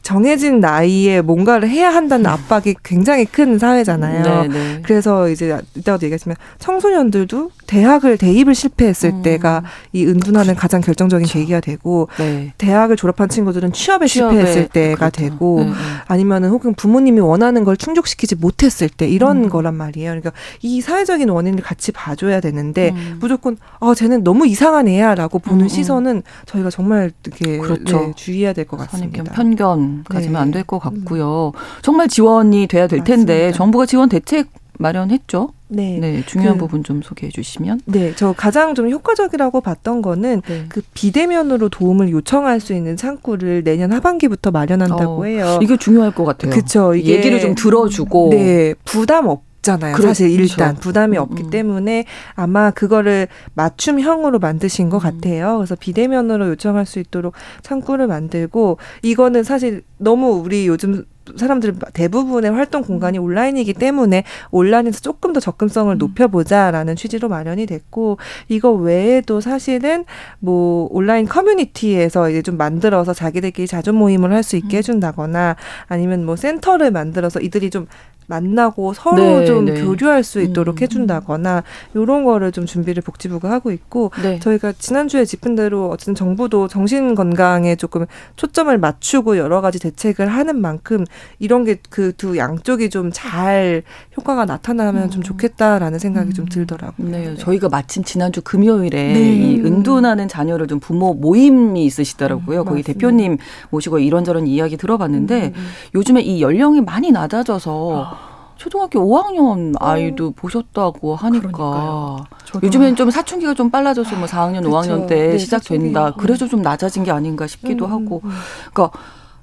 [0.04, 4.24] 정해진 나이에 뭔가를 해야 한다는 압박이 굉장히 큰 사회잖아요.
[4.24, 4.48] 네네.
[4.50, 4.82] 네.
[4.84, 9.22] 그래서 이제 이따가도 얘기했지만 청소년들도 대학을 대입을 실패했을 음.
[9.24, 9.64] 때가
[9.94, 11.40] 이 은둔하는 가장 결정적인 그렇죠.
[11.40, 12.54] 계기가 되고 네.
[12.58, 15.22] 대학을 졸업한 친구들은 취업에, 취업에 실패했을 때가 그렇죠.
[15.22, 15.74] 되고 음, 음.
[16.08, 19.50] 아니면은 혹은 부모님이 원하는 걸 충족시키지 못했을 때 이런 음.
[19.50, 20.10] 거란 말이에요.
[20.10, 23.18] 그러니까 이 사회적인 원인을 같이 봐줘야 되는데 음.
[23.22, 28.00] 무조건 아 쟤는 너무 이상한 애야라고 보는 음, 시선은 저희가 정말 이렇게 그렇죠.
[28.00, 29.24] 네, 주의해야 될 것 같습니다.
[29.34, 30.40] 편견 가지면 네.
[30.40, 31.52] 안될 것 같고요.
[31.82, 33.58] 정말 지원이 돼야 될 텐데 맞습니다.
[33.58, 34.48] 정부가 지원 대책
[34.80, 35.50] 마련했죠.
[35.68, 35.98] 네.
[36.00, 37.82] 네 중요한 그, 부분 좀 소개해 주시면.
[37.86, 40.66] 네, 저 가장 좀 효과적이라고 봤던 거는 네.
[40.70, 45.60] 그 비대면으로 도움을 요청할 수 있는 창구를 내년 하반기부터 마련한다고 어, 해요.
[45.62, 46.52] 이게 중요할 것 같아요.
[46.52, 46.98] 그렇죠.
[46.98, 48.30] 얘기를 좀 들어주고.
[48.32, 49.42] 네, 부담 없.
[49.64, 49.96] 잖아요.
[49.96, 50.10] 그렇죠.
[50.10, 51.50] 사실 일단 부담이 음, 없기 음.
[51.50, 55.20] 때문에 아마 그거를 맞춤형으로 만드신 것 음.
[55.20, 55.58] 같아요.
[55.58, 62.84] 그래서 비대면으로 요청할 수 있도록 창구를 만들고 이거는 사실 너무 우리 요즘 사람들 대부분의 활동
[62.84, 65.98] 공간이 온라인이기 때문에 온라인에서 조금 더 접근성을 음.
[65.98, 68.18] 높여보자라는 취지로 마련이 됐고
[68.50, 70.06] 이거 외에도 사실은
[70.40, 74.80] 뭐 온라인 커뮤니티에서 이제 좀 만들어서 자기들끼리 자주 모임을 할 수 있게 음.
[74.80, 75.56] 해준다거나
[75.88, 77.88] 아니면 뭐 센터를 만들어서 이들이 좀
[78.28, 79.84] 만나고 서로 네, 좀 네.
[79.84, 80.82] 교류할 수 있도록 음.
[80.82, 84.40] 해준다거나 이런 거를 좀 준비를 복지부가 하고 있고 네.
[84.40, 88.06] 저희가 지난주에 짚은 대로 어쨌든 정부도 정신 건강에 조금
[88.36, 91.06] 초점을 맞추고 여러 가지 대책을 하는 만큼
[91.40, 93.84] 이런 게 그 두 양쪽이 좀 잘
[94.18, 95.10] 효과가 나타나면 음.
[95.10, 96.34] 좀 좋겠다라는 생각이 음.
[96.34, 97.10] 좀 들더라고요.
[97.10, 99.20] 네, 네, 저희가 마침 지난주 금요일에 네.
[99.36, 102.62] 이 은둔하는 자녀를 좀 부모 모임이 있으시더라고요.
[102.62, 102.94] 음, 거기 맞습니다.
[102.94, 103.38] 대표님
[103.70, 105.68] 모시고 이런저런 이야기 들어봤는데 음.
[105.96, 108.34] 요즘에 이 연령이 많이 낮아져서 아.
[108.56, 109.86] 초등학교 5학년 어.
[109.86, 110.34] 아이도 어.
[110.36, 112.18] 보셨다고 하니까
[112.62, 114.70] 요즘엔 좀 사춘기가 좀 빨라져서 뭐 4학년, 그쵸.
[114.70, 116.14] 5학년 때 네, 시작된다.
[116.14, 118.22] 그래서 좀 낮아진 게 아닌가 싶기도 음, 하고.
[118.24, 118.32] 음.
[118.74, 118.98] 그러니까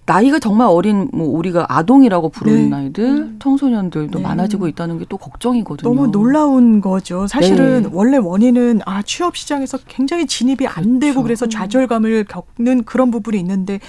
[0.06, 2.76] 나이가 정말 어린 뭐 우리가 아동이라고 부르는 네.
[2.76, 3.38] 아이들, 음.
[3.40, 4.22] 청소년들도 네.
[4.22, 5.88] 많아지고 있다는 게 또 걱정이거든요.
[5.92, 7.26] 너무 놀라운 거죠.
[7.26, 7.88] 사실은 네.
[7.92, 11.22] 원래 원인은 아 취업 시장에서 굉장히 진입이 안 되고 그렇죠.
[11.24, 13.80] 그래서 좌절감을 겪는 그런 부분이 있는데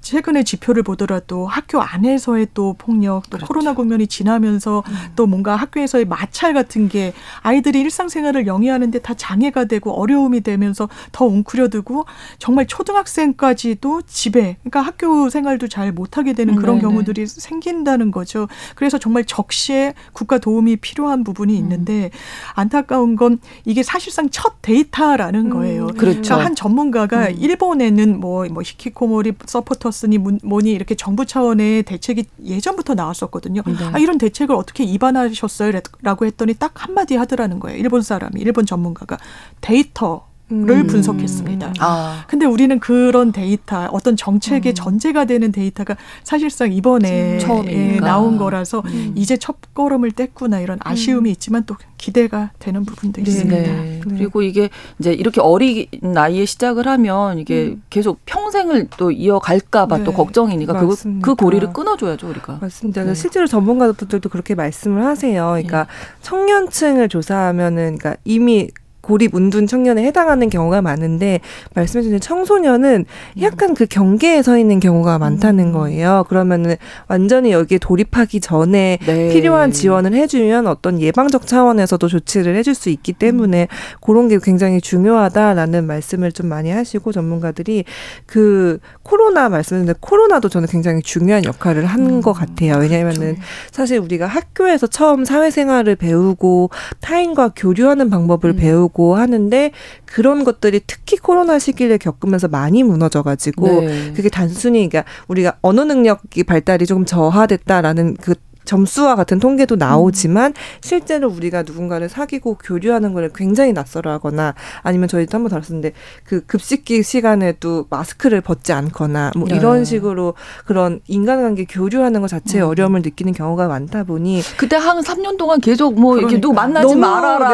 [0.00, 3.46] 최근에 지표를 보더라도 학교 안에서의 또 폭력, 또 그렇죠.
[3.46, 4.94] 코로나 국면이 지나면서 음.
[5.16, 11.24] 또 뭔가 학교에서의 마찰 같은 게 아이들이 일상생활을 영위하는데 다 장애가 되고 어려움이 되면서 더
[11.26, 12.06] 웅크려들고
[12.38, 16.82] 정말 초등학생까지도 집에 그러니까 학교 생활도 잘 못하게 되는 그런 네네.
[16.82, 18.48] 경우들이 생긴다는 거죠.
[18.74, 21.58] 그래서 정말 적시에 국가 도움이 필요한 부분이 음.
[21.58, 22.10] 있는데
[22.54, 25.50] 안타까운 건 이게 사실상 첫 데이터라는 음.
[25.50, 25.86] 거예요.
[25.88, 26.22] 그렇죠.
[26.22, 27.36] 그러니까 한 전문가가 음.
[27.38, 33.62] 일본에는 뭐, 뭐 히키코모리 supporter plus니 뭐니 이렇게 정부 차원의 대책이 예전부터 나왔었거든요.
[33.66, 33.72] 네.
[33.92, 35.72] 아, 이런 대책을 어떻게 입안하셨어요?
[36.02, 37.78] 라고 했더니 딱 한마디 하더라는 거예요.
[37.78, 39.18] 일본 사람이, 일본 전문가가
[39.60, 40.86] 데이터 를 음.
[40.86, 41.74] 분석했습니다.
[41.80, 42.24] 아.
[42.28, 44.74] 근데 우리는 그런 데이터, 어떤 정책의 음.
[44.74, 49.12] 전제가 되는 데이터가 사실상 이번에 예, 나온 거라서 음.
[49.16, 51.32] 이제 첫 걸음을 뗐구나 이런 아쉬움이 음.
[51.32, 53.28] 있지만 또 기대가 되는 부분도 네.
[53.28, 53.56] 있습니다.
[53.56, 53.72] 네.
[53.72, 54.00] 네.
[54.04, 57.82] 그리고 이게 이제 이렇게 어린 나이에 시작을 하면 이게 음.
[57.90, 60.04] 계속 평생을 또 이어갈까봐 네.
[60.04, 62.58] 또 걱정이니까 그, 그 고리를 끊어줘야죠 우리가.
[62.60, 63.02] 맞습니다.
[63.02, 63.14] 네.
[63.14, 65.44] 실제로 전문가들도 그렇게 말씀을 하세요.
[65.44, 65.90] 그러니까 네.
[66.22, 68.68] 청년층을 조사하면은 그러니까 이미
[69.06, 71.38] 고립 운둔 청년에 해당하는 경우가 많은데
[71.74, 73.04] 말씀해 주신 청소년은
[73.40, 75.72] 약간 그 경계에 서 있는 경우가 많다는 음.
[75.72, 76.24] 거예요.
[76.28, 76.74] 그러면은
[77.06, 79.32] 완전히 여기에 돌입하기 전에 네.
[79.32, 83.96] 필요한 지원을 해주면 어떤 예방적 차원에서도 조치를 해줄 수 있기 때문에 음.
[84.00, 87.84] 그런 게 굉장히 중요하다라는 말씀을 좀 많이 하시고 전문가들이
[88.26, 92.40] 그 코로나 말씀했는데 코로나도 저는 굉장히 중요한 역할을 한것 음.
[92.40, 92.78] 같아요.
[92.80, 93.40] 왜냐하면은 그렇죠.
[93.70, 98.56] 사실 우리가 학교에서 처음 사회생활을 배우고 타인과 교류하는 방법을 음.
[98.56, 99.70] 배우고 있고 하는데
[100.06, 104.12] 그런 것들이 특히 코로나 시기를 겪으면서 많이 무너져가지고 네.
[104.14, 108.34] 그게 단순히 그러니까 우리가 언어 능력이 발달이 조금 저하됐다라는 그
[108.66, 110.52] 점수와 같은 통계도 나오지만
[110.82, 115.92] 실제로 우리가 누군가를 사귀고 교류하는 걸 굉장히 낯설어하거나 아니면 저희도 한번 다뤘었는데
[116.24, 119.56] 그 급식기 시간에도 마스크를 벗지 않거나 뭐 네.
[119.56, 120.34] 이런 식으로
[120.66, 122.66] 그런 인간관계 교류하는 것 자체에 음.
[122.66, 126.30] 어려움을 느끼는 경우가 많다 보니 그때 한 3년 동안 계속 뭐 그러니까.
[126.30, 127.48] 이렇게 누구 만나지 너무, 말아라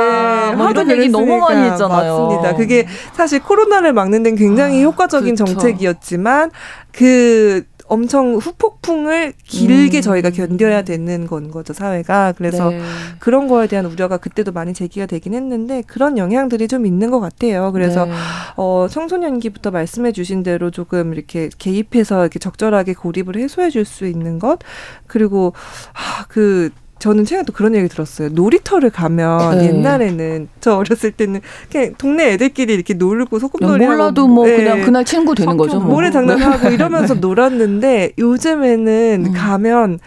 [0.50, 0.56] 네.
[0.56, 2.18] 뭐 이런 얘기 너무 많이 했잖아요.
[2.18, 2.56] 맞습니다.
[2.56, 5.52] 그게 사실 코로나를 막는 데는 굉장히 아, 효과적인 그렇죠.
[5.52, 6.50] 정책이었지만
[6.92, 10.00] 그 엄청 후폭풍을 길게 음.
[10.00, 12.80] 저희가 견뎌야 되는 건 거죠 사회가 그래서 네.
[13.18, 17.70] 그런 거에 대한 우려가 그때도 많이 제기가 되긴 했는데 그런 영향들이 좀 있는 것 같아요
[17.70, 18.12] 그래서 네.
[18.56, 24.38] 어 청소년기부터 말씀해 주신 대로 조금 이렇게 개입해서 이렇게 적절하게 고립을 해소해 줄 수 있는
[24.38, 24.60] 것
[25.08, 25.52] 그리고
[25.92, 26.70] 아, 그
[27.02, 28.28] 저는 최근에 또 그런 얘기 들었어요.
[28.28, 29.66] 놀이터를 가면 네.
[29.66, 34.56] 옛날에는 저 어렸을 때는 그냥 동네 애들끼리 이렇게 놀고 소꿉놀이 몰라도 뭐 네.
[34.56, 35.80] 그냥 그날 친구 되는 거죠.
[35.80, 35.94] 뭐.
[35.94, 36.74] 모래 장난하고 네.
[36.74, 39.32] 이러면서 놀았는데 요즘에는 음.
[39.32, 39.98] 가면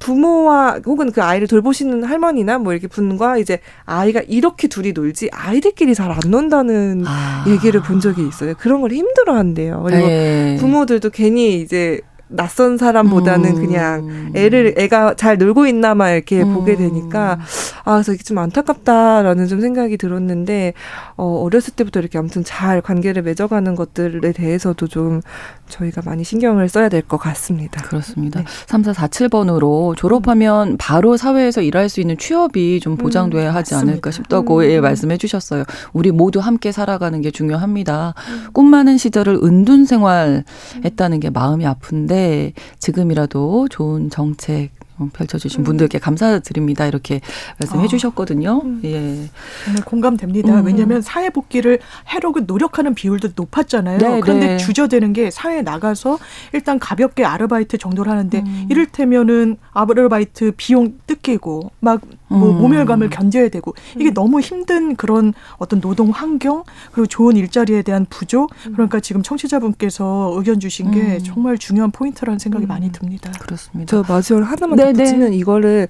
[0.00, 5.94] 부모와 혹은 그 아이를 돌보시는 할머니나 뭐 이렇게 분과 이제 아이가 이렇게 둘이 놀지 아이들끼리
[5.94, 7.44] 잘 안 논다는 아.
[7.46, 8.54] 얘기를 본 적이 있어요.
[8.58, 9.82] 그런 걸 힘들어 한대요.
[9.86, 10.56] 그리고 네.
[10.58, 13.66] 부모들도 괜히 이제 낯선 사람보다는 음.
[13.66, 16.54] 그냥 애를 애가 잘 놀고 있나만 이렇게 음.
[16.54, 17.38] 보게 되니까
[17.84, 20.72] 아 그래서 이게 좀 안타깝다라는 좀 생각이 들었는데
[21.16, 25.20] 어 어렸을 때부터 이렇게 아무튼 잘 관계를 맺어가는 것들에 대해서도 좀
[25.68, 27.82] 저희가 많이 신경을 써야 될 것 같습니다.
[27.82, 28.40] 그렇습니다.
[28.40, 28.46] 네.
[28.66, 34.80] 3447번으로 졸업하면 바로 사회에서 일할 수 있는 취업이 좀 보장돼야 음, 하지 않을까 싶다고 예,
[34.80, 35.64] 말씀해 주셨어요.
[35.92, 38.14] 우리 모두 함께 살아가는 게 중요합니다.
[38.28, 38.46] 음.
[38.52, 42.19] 꿈 많은 시절을 은둔 생활했다는 게 마음이 아픈데
[42.78, 44.70] 지금이라도 좋은 정책
[45.08, 45.64] 펼쳐주신 음.
[45.64, 46.86] 분들께 감사드립니다.
[46.86, 47.20] 이렇게
[47.58, 48.60] 말씀해 아, 주셨거든요.
[48.64, 48.80] 음.
[48.84, 49.30] 예.
[49.84, 50.60] 공감됩니다.
[50.60, 50.66] 음.
[50.66, 53.98] 왜냐하면 사회 복귀를 해로그 노력하는 비율도 높았잖아요.
[53.98, 54.56] 네, 그런데 네.
[54.58, 56.18] 주저되는 게 사회에 나가서
[56.52, 58.66] 일단 가볍게 아르바이트 정도를 하는데 음.
[58.68, 62.58] 이를테면은 아르바이트 비용 뜯기고 막뭐 음.
[62.58, 64.14] 모멸감을 견뎌야 되고 이게 음.
[64.14, 70.60] 너무 힘든 그런 어떤 노동 환경 그리고 좋은 일자리에 대한 부족 그러니까 지금 청취자분께서 의견
[70.60, 73.30] 주신 게 정말 중요한 포인트라는 생각이 많이 듭니다.
[73.38, 73.90] 그렇습니다.
[73.90, 75.36] 저 마지막으로 하나만 네, 덧 붙이면 네.
[75.36, 75.88] 이거를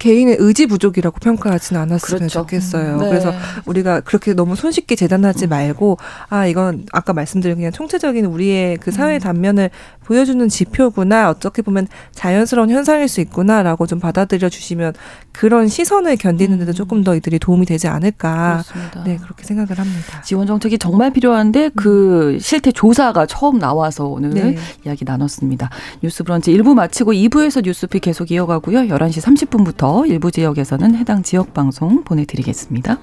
[0.00, 2.40] 개인의 의지 부족이라고 평가하지는 않았으면 그렇죠.
[2.40, 2.96] 좋겠어요.
[2.96, 3.08] 네.
[3.10, 3.32] 그래서
[3.66, 5.50] 우리가 그렇게 너무 손쉽게 재단하지 음.
[5.50, 5.98] 말고
[6.30, 9.20] 아 이건 아까 말씀드린 그냥 총체적인 우리의 그 사회 음.
[9.20, 9.70] 단면을
[10.02, 14.94] 보여주는 지표구나 어떻게 보면 자연스러운 현상일 수 있구나라고 좀 받아들여 주시면
[15.32, 16.74] 그런 시선을 견디는데도 음.
[16.74, 18.62] 조금 더 이들이 도움이 되지 않을까.
[18.64, 19.04] 그렇습니다.
[19.04, 20.22] 네 그렇게 생각을 합니다.
[20.22, 24.56] 지원 정책이 정말 필요한데 그 실태 조사가 처음 나와서 오늘 네.
[24.86, 25.68] 이야기 나눴습니다.
[26.02, 28.80] 뉴스브런치 1부 마치고 2부에서 뉴스피 계속 이어가고요.
[28.84, 32.98] 11시 30분부터 일부 지역에서는 해당 지역 방송 보내드리겠습니다.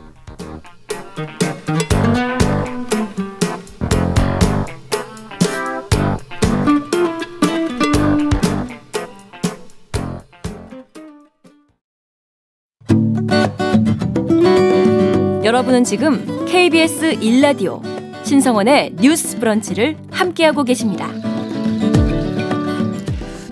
[15.44, 17.82] 여러분은 지금 KBS 1라디오
[18.24, 21.10] 신성원의 뉴스 브런치를 함께하고 계십니다.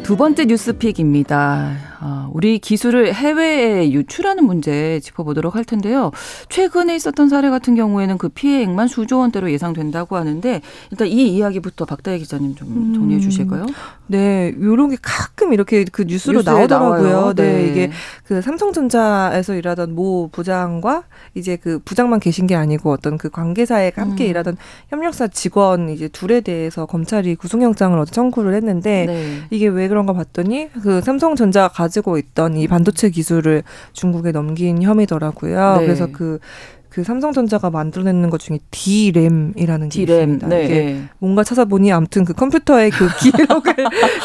[0.04, 1.95] 두 번째 뉴스픽입니다.
[2.36, 6.12] 아, 우리 기술을 해외에 유출하는 문제 짚어보도록 할 텐데요.
[6.50, 12.20] 최근에 있었던 사례 같은 경우에는 그 피해액만 수조 원대로 예상된다고 하는데 일단 이 이야기부터 박다혜
[12.20, 12.94] 기자님 좀 음.
[12.94, 13.66] 정리해 주실까요?
[14.08, 17.34] 네, 요런 게 가끔 이렇게 그 뉴스로 나오더라고요.
[17.36, 17.44] 네.
[17.44, 17.92] 네, 이게
[18.26, 24.26] 그 삼성전자에서 일하던 모 부장과 이제 그 부장만 계신 게 아니고 어떤 그 관계사에 함께
[24.26, 24.30] 음.
[24.30, 24.58] 일하던
[24.90, 29.42] 협력사 직원 이제 둘에 대해서 검찰이 구속영장을 어제 청구를 했는데 네.
[29.50, 35.78] 이게 왜 그런가 봤더니 그 삼성전자 가지 가지고 있던 이 반도체 기술을 중국에 넘긴 혐의더라고요.
[35.80, 35.86] 네.
[35.86, 36.40] 그래서 그
[36.96, 40.36] 그 삼성전자가 만들어내는 것 중에 D램이라는 게 D램.
[40.36, 40.48] 있습니다.
[40.48, 40.64] 네.
[40.64, 43.76] 이게 뭔가 찾아보니 아무튼 그 컴퓨터의 그 기록을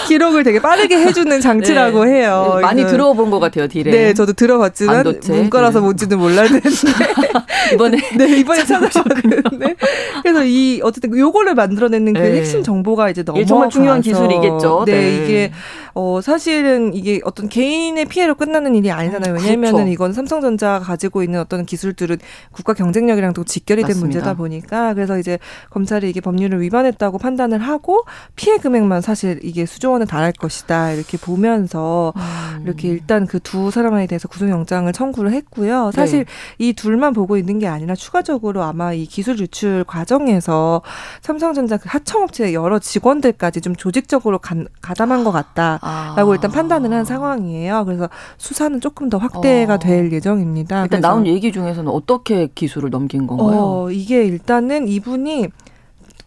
[0.06, 2.12] 기록을 되게 빠르게 해주는 장치라고 네.
[2.20, 2.52] 해요.
[2.54, 3.92] 네, 많이 들어본 것 같아요, D램.
[3.92, 5.32] 네, 저도 들어봤지만 반도체.
[5.32, 5.82] 문과라서 네.
[5.82, 6.68] 뭔지는 몰랐는데
[7.74, 9.74] 이번에 네 이번에 찾아봤는데
[10.22, 12.36] 그래서 이 어쨌든 요거를 만들어내는 그 네.
[12.36, 14.84] 핵심 정보가 이제 너무 정말 중요한 기술이겠죠.
[14.86, 15.52] 네, 네, 이게
[15.94, 19.34] 어 사실은 이게 어떤 개인의 피해로 끝나는 일이 아니잖아요.
[19.34, 19.90] 왜냐하면은 그렇죠.
[19.90, 22.18] 이건 삼성전자가 가지고 있는 어떤 기술들은
[22.60, 24.06] 국가 경쟁력이랑도 직결이 된 맞습니다.
[24.06, 25.38] 문제다 보니까 그래서 이제
[25.70, 28.04] 검찰이 이게 법률을 위반했다고 판단을 하고
[28.36, 32.62] 피해 금액만 사실 이게 수조 원에 달할 것이다 이렇게 보면서 음.
[32.64, 35.90] 이렇게 일단 그 두 사람에 대해서 구속영장을 청구를 했고요.
[35.92, 36.30] 사실 네.
[36.58, 40.82] 이 둘만 보고 있는 게 아니라 추가적으로 아마 이 기술 유출 과정에서
[41.20, 46.34] 삼성전자 그 하청업체 여러 직원들까지 좀 조직적으로 간, 가담한 것 같다라고 아.
[46.34, 47.84] 일단 판단을 한 상황이에요.
[47.86, 49.78] 그래서 수사는 조금 더 확대가 어.
[49.78, 50.84] 될 예정입니다.
[50.84, 53.58] 일단 나온 얘기 중에서는 어떻게 기술을 넘긴 건가요?
[53.58, 55.48] 어, 이게 일단은 이분이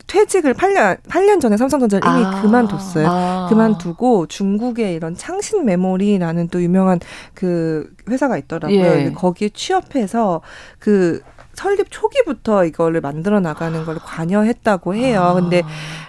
[0.07, 3.07] 퇴직을 8년 8년 전에 삼성전자를 이미 아, 그만뒀어요.
[3.09, 3.47] 아.
[3.49, 6.99] 그만두고 중국의 이런 창신 메모리라는 또 유명한
[7.33, 8.77] 그 회사가 있더라고요.
[8.79, 9.11] 예.
[9.15, 10.41] 거기에 취업해서
[10.77, 11.21] 그
[11.53, 15.21] 설립 초기부터 이거를 만들어 나가는 걸 관여했다고 해요.
[15.21, 15.33] 아.
[15.33, 15.63] 근데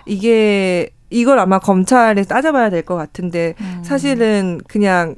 [0.06, 3.82] 이게 이걸 아마 검찰에 따져봐야 될 것 같은데 음.
[3.84, 5.14] 사실은 그냥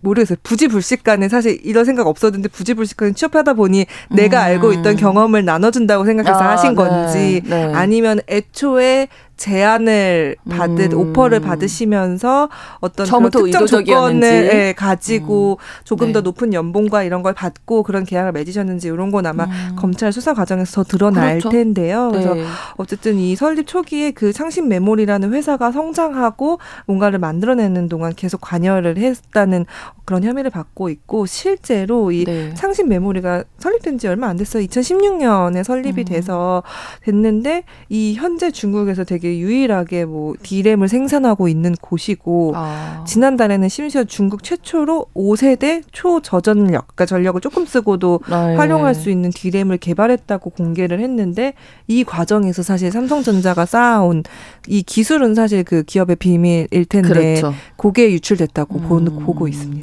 [0.00, 0.38] 모르겠어요.
[0.42, 4.16] 부지불식간에 사실 이런 생각 없었는데 부지불식간에 취업하다 보니 음.
[4.16, 7.74] 내가 알고 있던 경험을 나눠준다고 생각해서 아, 하신 건지 네, 네.
[7.74, 9.08] 아니면 애초에
[9.38, 10.98] 제안을 받은 음.
[10.98, 12.48] 오퍼를 받으시면서
[12.80, 15.82] 어떤 그런 특정 조건을 예, 가지고 음.
[15.84, 16.12] 조금 네.
[16.12, 19.76] 더 높은 연봉과 이런 걸 받고 그런 계약을 맺으셨는지 이런 건 아마 음.
[19.76, 21.50] 검찰 수사 과정에서 더 드러날 그렇죠.
[21.50, 22.08] 텐데요.
[22.10, 22.44] 그래서 네.
[22.76, 29.66] 어쨌든 이 설립 초기에 그 창신 메모리라는 회사가 성장하고 뭔가를 만들어내는 동안 계속 관여를 했다는
[30.04, 32.54] 그런 혐의를 받고 있고 실제로 이 네.
[32.54, 34.64] 창신 메모리가 설립된 지 얼마 안 됐어요.
[34.64, 36.04] 2016년에 설립이 음.
[36.04, 36.62] 돼서
[37.02, 43.04] 됐는데 이 현재 중국에서 되게 유일하게 뭐 디램을 생산하고 있는 곳이고 아.
[43.06, 48.56] 지난달에는 심지어 중국 최초로 5세대 초저전력, 그러니까 전력을 조금 쓰고도 아, 예.
[48.56, 51.54] 활용할 수 있는 디램을 개발했다고 공개를 했는데
[51.86, 54.22] 이 과정에서 사실 삼성전자가 쌓아온
[54.66, 57.54] 이 기술은 사실 그 기업의 비밀일 텐데 그렇죠.
[57.76, 59.18] 그게 유출됐다고 음.
[59.24, 59.77] 보고 있습니다.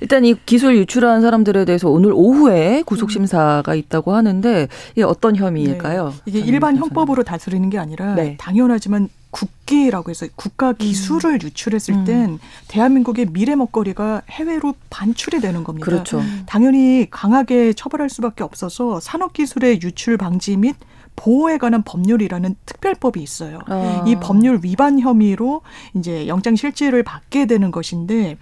[0.00, 6.08] 일단 이 기술 유출한 사람들에 대해서 오늘 오후에 구속 심사가 있다고 하는데 이게 어떤 혐의일까요?
[6.08, 6.14] 네.
[6.26, 8.36] 이게 일반 형법으로 다스리는 게 아니라 네.
[8.38, 11.38] 당연하지만 국기라고 해서 국가 기술을 음.
[11.42, 12.04] 유출했을 음.
[12.04, 15.86] 땐 대한민국의 미래 먹거리가 해외로 반출이 되는 겁니다.
[15.86, 16.22] 그렇죠.
[16.46, 20.76] 당연히 강하게 처벌할 수밖에 없어서 산업기술의 유출 방지 및
[21.16, 23.60] 보호에 관한 법률이라는 특별법이 있어요.
[23.66, 24.04] 아.
[24.06, 25.62] 이 법률 위반 혐의로
[25.94, 28.38] 이제 영장 실질을 받게 되는 것인데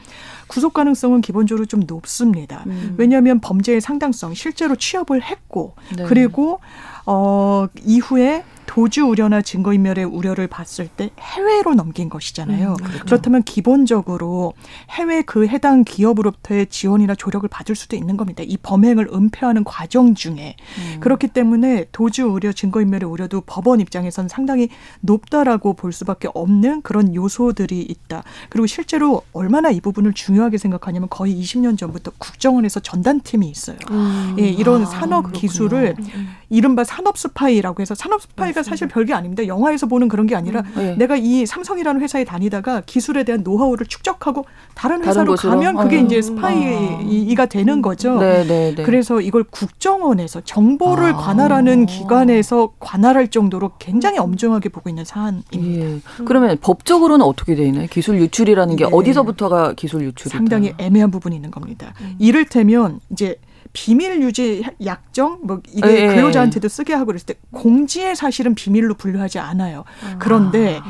[0.51, 2.65] 구속 가능성은 기본적으로 좀 높습니다.
[2.67, 2.97] 음.
[2.99, 6.05] 왜냐하면 범죄의 상당성, 실제로 취업을 했고 네.
[6.09, 6.59] 그리고
[7.07, 12.71] 어 이후에 도주 우려나 증거인멸의 우려를 봤을 때 해외로 넘긴 것이잖아요.
[12.71, 13.05] 음, 그렇죠.
[13.05, 14.53] 그렇다면 기본적으로
[14.91, 18.45] 해외 그 해당 기업으로부터의 지원이나 조력을 받을 수도 있는 겁니다.
[18.47, 21.01] 이 범행을 은폐하는 과정 중에 음.
[21.01, 24.69] 그렇기 때문에 도주 우려, 증거인멸의 우려도 법원 입장에선 상당히
[25.01, 28.23] 높다라고 볼 수밖에 없는 그런 요소들이 있다.
[28.51, 33.79] 그리고 실제로 얼마나 이 부분을 중요하게 생각하냐면 거의 20년 전부터 국정원에서 전단팀이 있어요.
[33.91, 34.37] 음.
[34.39, 35.41] 예, 이런 아, 산업 그렇군요.
[35.41, 36.29] 기술을 음.
[36.51, 39.47] 이른바 산업 스파이라고 해서 산업 스파이가 사실 별게 아닙니다.
[39.47, 40.73] 영화에서 보는 그런 게 아니라 음.
[40.77, 40.97] 네.
[40.97, 44.45] 내가 이 삼성이라는 회사에 다니다가 기술에 대한 노하우를 축적하고
[44.75, 46.01] 다른 회사로 다른 가면 그게 어.
[46.01, 48.19] 이제 스파이가 되는 거죠.
[48.19, 48.83] 네, 네, 네.
[48.83, 51.17] 그래서 이걸 국정원에서 정보를 아.
[51.17, 55.59] 관할하는 기관에서 관할할 정도로 굉장히 엄중하게 보고 있는 사안입니다.
[55.59, 56.01] 예.
[56.25, 57.87] 그러면 법적으로는 어떻게 돼 있나요?
[57.91, 58.91] 기술 유출이라는 게 네.
[58.93, 60.37] 어디서부터가 기술 유출이다?
[60.37, 61.93] 상당히 애매한 부분이 있는 겁니다.
[62.01, 62.17] 음.
[62.19, 63.37] 이를테면 이제
[63.73, 66.15] 비밀 유지 약정 뭐 이게 예, 예.
[66.15, 69.85] 근로자한테도 쓰게 하고 그랬을 때 공지의 사실은 비밀로 분류하지 않아요.
[70.05, 70.17] 아.
[70.19, 70.81] 그런데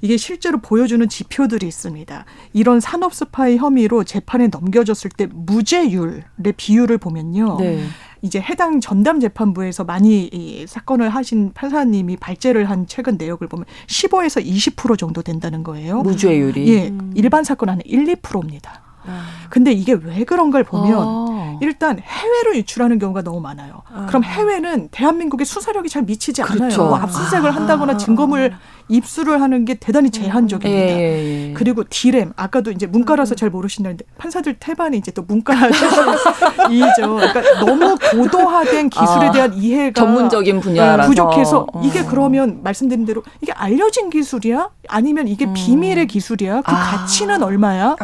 [0.00, 2.24] 이게 실제로 보여주는 지표들이 있습니다.
[2.52, 6.22] 이런 산업 스파이 혐의로 재판에 넘겨졌을 때 무죄율의
[6.56, 7.56] 비율을 보면요.
[7.58, 7.84] 네.
[8.22, 14.44] 이제 해당 전담 재판부에서 많이 이 사건을 하신 판사님이 발제를 한 최근 내역을 보면 15에서
[14.44, 16.02] 20% 정도 된다는 거예요.
[16.02, 16.68] 무죄율이.
[16.68, 16.88] 예.
[16.88, 17.12] 음.
[17.14, 18.87] 일반 사건 안에 1, 2%입니다.
[19.08, 19.22] 아.
[19.50, 21.58] 근데 이게 왜 그런 걸 보면 아.
[21.60, 23.82] 일단 해외로 유출하는 경우가 너무 많아요.
[23.92, 24.06] 아.
[24.06, 26.82] 그럼 해외는 대한민국의 수사력이 잘 미치지 그렇죠.
[26.82, 26.88] 않아요.
[26.90, 27.96] 뭐 압수수색을 한다거나 아.
[27.96, 28.54] 증거물
[28.88, 30.70] 입수를 하는 게 대단히 제한적입니다.
[30.70, 31.52] 예, 예, 예.
[31.54, 35.54] 그리고 디램 아까도 이제 문과라서 잘 모르신다는데 판사들 태반이 이제 또 문과
[36.70, 37.16] 이죠.
[37.16, 41.82] 그러니까 너무 고도화된 기술에 아, 대한 이해가 전문적인 분야라서 부족해서 어.
[41.84, 44.70] 이게 그러면 말씀드린 대로 이게 알려진 기술이야?
[44.88, 45.54] 아니면 이게 음.
[45.54, 46.62] 비밀의 기술이야?
[46.62, 46.74] 그 아.
[46.74, 47.96] 가치는 얼마야?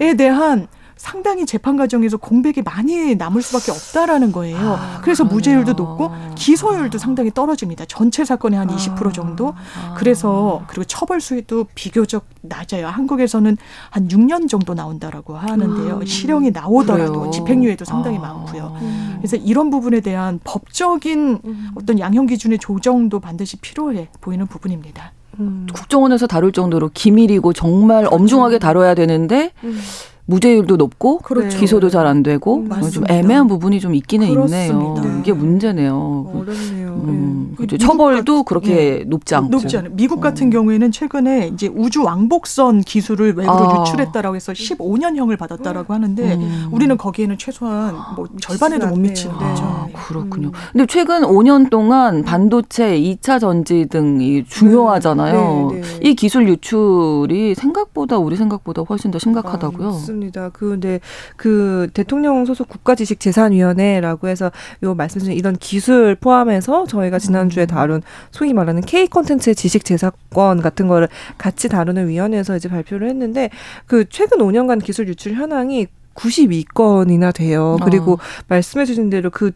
[0.00, 0.68] 에 대한
[1.02, 4.56] 상당히 재판 과정에서 공백이 많이 남을 수밖에 없다라는 거예요.
[4.56, 7.86] 아, 그래서 무죄율도 높고 기소율도 상당히 떨어집니다.
[7.86, 9.12] 전체 사건의 한 20% 아.
[9.12, 9.48] 정도.
[9.48, 12.86] 아, 그래서 그리고 처벌 수위도 비교적 낮아요.
[12.86, 13.56] 한국에서는
[13.90, 15.96] 한 6년 정도 나온다라고 하는데요.
[15.96, 16.06] 음.
[16.06, 17.30] 실형이 나오더라도 그래요.
[17.32, 18.20] 집행유예도 상당히 아.
[18.20, 18.78] 많고요.
[18.80, 19.14] 음.
[19.18, 21.70] 그래서 이런 부분에 대한 법적인 음.
[21.74, 25.14] 어떤 양형 기준의 조정도 반드시 필요해 보이는 부분입니다.
[25.40, 25.66] 음.
[25.74, 28.14] 국정원에서 다룰 정도로 기밀이고 정말 그렇죠.
[28.14, 29.80] 엄중하게 다뤄야 되는데 음.
[30.26, 31.58] 무죄율도 높고 그렇죠.
[31.58, 34.74] 기소도 잘 안 되고 음, 좀 애매한 부분이 좀 있기는 그렇습니다.
[34.74, 34.94] 있네요.
[35.02, 35.20] 네.
[35.20, 36.32] 이게 문제네요.
[36.34, 37.02] 어렵네요.
[37.04, 37.56] 음, 네.
[37.56, 37.78] 그렇죠.
[37.78, 39.04] 처벌도 그렇게 네.
[39.06, 39.92] 높지 않고 높지 않아요.
[39.94, 40.50] 미국 같은 어.
[40.50, 43.80] 경우에는 최근에 이제 우주 왕복선 기술을 외부로 아.
[43.80, 46.68] 유출했다라고 해서 15년형을 받았다라고 하는데 음.
[46.72, 49.62] 우리는 거기에는 최소한 뭐 절반에도 못 미치는 거죠.
[49.64, 50.48] 아, 그렇군요.
[50.48, 50.52] 음.
[50.72, 55.68] 근데 최근 5년 동안 반도체, 2차 전지 등이 중요하잖아요.
[55.72, 56.08] 네, 네, 네.
[56.10, 59.92] 이 기술 유출이 생각보다 우리 생각보다 훨씬 더 심각하다고요.
[60.12, 60.50] 아, 맞습니다.
[60.50, 61.00] 그근데
[61.36, 67.66] 그 대통령 소속 국가지식재산위원회라고 해서 요 말씀드린 이런 기술 포함해서 저희가 지난주에 음.
[67.66, 73.50] 다룬 소위 말하는 K 콘텐츠의 지식 재산권 같은 거를 같이 다루는 위원회에서 이제 발표를 했는데
[73.86, 77.78] 그 최근 5년간 기술 유출 현황이 92건이나 돼요.
[77.82, 78.18] 그리고 어.
[78.48, 79.52] 말씀해 주신 대로 그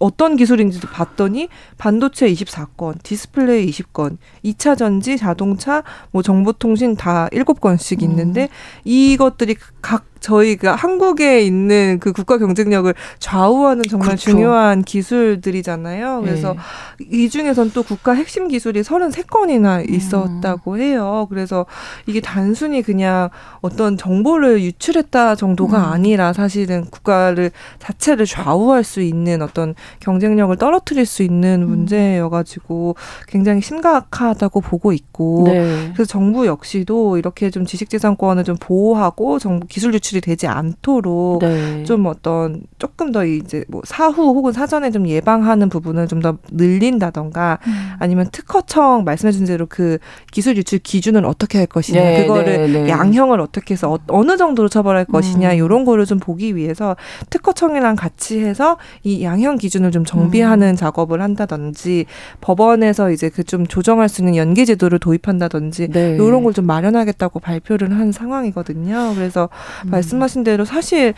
[0.00, 8.44] 어떤 기술인지도 봤더니 반도체 24건, 디스플레이 20건, 2차 전지, 자동차, 뭐 정보통신 다 7건씩 있는데
[8.44, 8.48] 음.
[8.84, 14.30] 이것들이 각 저희 가 한국에 있는 그 국가 경쟁력을 좌우하는 정말 그렇죠.
[14.30, 16.22] 중요한 기술들이잖아요.
[16.22, 16.54] 그래서
[16.98, 17.06] 네.
[17.12, 20.80] 이 중에선 또 국가 핵심 기술이 33건이나 있었다고 음.
[20.80, 21.26] 해요.
[21.28, 21.66] 그래서
[22.06, 23.28] 이게 단순히 그냥
[23.60, 25.92] 어떤 정보를 유출했다 정도가 음.
[25.92, 31.68] 아니라 사실은 국가를 자체를 좌우할 수 있는 어떤 경쟁력을 떨어뜨릴 수 있는 음.
[31.68, 32.96] 문제여가지고
[33.28, 35.90] 굉장히 심각하다고 보고 있고 네.
[35.92, 41.84] 그래서 정부 역시도 이렇게 좀 지식재산권을 좀 보호하고 정부 기술 유출 이 되지 않도록 네.
[41.84, 47.58] 좀 어떤 조금 더 이제 뭐 사후 혹은 사전에 좀 예방하는 부분을 좀 더 늘린다던가
[47.66, 47.72] 음.
[47.98, 49.98] 아니면 특허청 말씀해 준 대로 그
[50.32, 52.88] 기술 유출 기준을 어떻게 할 것이냐 네, 그거를 네, 네.
[52.88, 55.56] 양형을 어떻게 해서 어, 느 정도로 처벌할 것이냐 음.
[55.56, 56.96] 이런 거를 좀 보기 위해서
[57.30, 60.76] 특허청이랑 같이 해서 이 양형 기준을 좀 정비하는 음.
[60.76, 62.06] 작업을 한다든지
[62.40, 66.14] 법원에서 이제 그 좀 조정할 수 있는 연계 제도를 도입한다든지 네.
[66.14, 69.12] 이런 걸 좀 마련하겠다고 발표를 한 상황이거든요.
[69.16, 69.48] 그래서
[69.84, 69.90] 음.
[70.04, 71.14] 말씀하신 대로 사실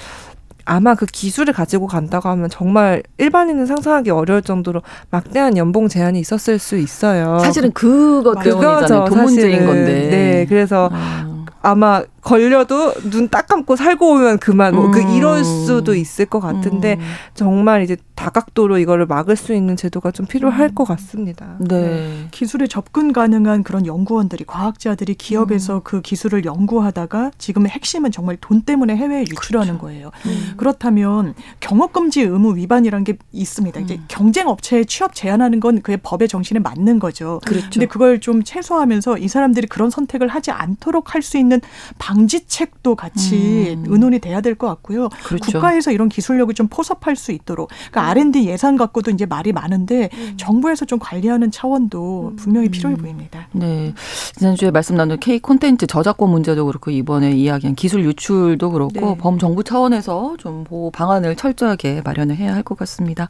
[0.65, 6.59] 아마 그 기술을 가지고 간다고 하면 정말 일반인은 상상하기 어려울 정도로 막대한 연봉 제한이 있었을
[6.59, 7.39] 수 있어요.
[7.39, 9.05] 사실은 그것 때문이잖아요.
[9.05, 10.09] 돈 문제인 건데.
[10.11, 11.37] 네, 그래서 아.
[11.63, 15.11] 아마 걸려도 눈 딱 감고 살고 오면 그만 음.
[15.17, 17.05] 이럴 수도 있을 것 같은데 음.
[17.35, 20.75] 정말 이제 다각도로 이거를 막을 수 있는 제도가 좀 필요할 음.
[20.75, 21.57] 것 같습니다.
[21.61, 21.81] 네.
[21.83, 22.29] 네.
[22.33, 25.81] 기술에 접근 가능한 그런 연구원들이 과학자들이 기업에서 음.
[25.85, 29.83] 그 기술을 연구하다가 지금의 핵심은 정말 돈 때문에 해외에 유출하는 그렇죠.
[29.83, 30.11] 거예요.
[30.27, 30.55] 음.
[30.57, 33.79] 그렇다면 경업 금지 의무 위반이라는 게 있습니다.
[33.81, 34.05] 이제 음.
[34.09, 37.41] 경쟁 업체에 취업 제한하는 건 그의 법의 정신에 맞는 거죠.
[37.47, 37.69] 그렇죠.
[37.71, 41.61] 근데 그걸 좀 최소화하면서 이 사람들이 그런 선택을 하지 않도록 할 수 있는
[41.99, 43.85] 방지책도 같이 음.
[43.89, 45.11] 의논이 돼야 될 것 같고요.
[45.25, 45.53] 그렇죠.
[45.53, 50.35] 국가에서 이런 기술력을 좀 포섭할 수 있도록 그러니까 R&D 예산 갖고도 이제 말이 많은데 음.
[50.37, 52.37] 정부에서 좀 관리하는 차원도 음.
[52.37, 53.49] 분명히 필요해 보입니다.
[53.53, 53.95] 네.
[54.35, 59.17] 지난주에 말씀 나눈 K 콘텐츠 저작권 문제도 그렇고 이번에 이야기한 기술 유출도 그렇고 네.
[59.19, 63.29] 범정부 차원에서 좀 보호 방안을 철저하게 마련을 해야 할 것 같습니다.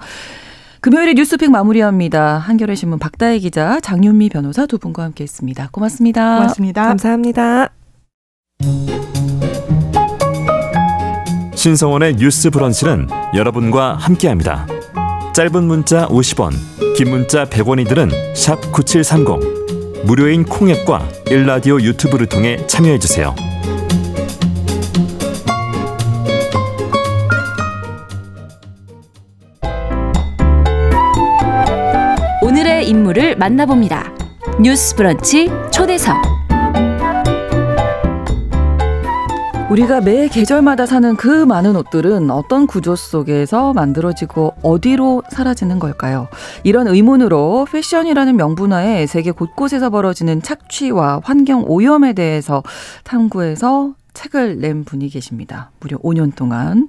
[0.80, 2.38] 금요일에 뉴스픽 마무리합니다.
[2.38, 5.68] 한겨레 신문 박다혜 기자, 장윤미 변호사 두 분과 함께했습니다.
[5.72, 6.36] 고맙습니다.
[6.36, 6.84] 고맙습니다.
[6.86, 7.70] 감사합니다.
[11.54, 14.66] 신성원의 뉴스 브런치는 여러분과 함께합니다.
[15.36, 16.50] 짧은 문자 50원,
[16.96, 20.06] 긴 문자 100원이들은 9730.
[20.06, 23.34] 무료인 콩앱과 일라디오 유튜브를 통해 참여해 주세요.
[32.40, 34.10] 오늘의 인물을 만나봅니다.
[34.58, 36.45] 뉴스 브런치 초대석.
[39.68, 46.28] 우리가 매 계절마다 사는 그 많은 옷들은 어떤 구조 속에서 만들어지고 어디로 사라지는 걸까요?
[46.62, 52.62] 이런 의문으로 패션이라는 명분하에 세계 곳곳에서 벌어지는 착취와 환경 오염에 대해서
[53.02, 55.70] 탐구해서 책을 낸 분이 계십니다.
[55.78, 56.88] 무려 5년 동안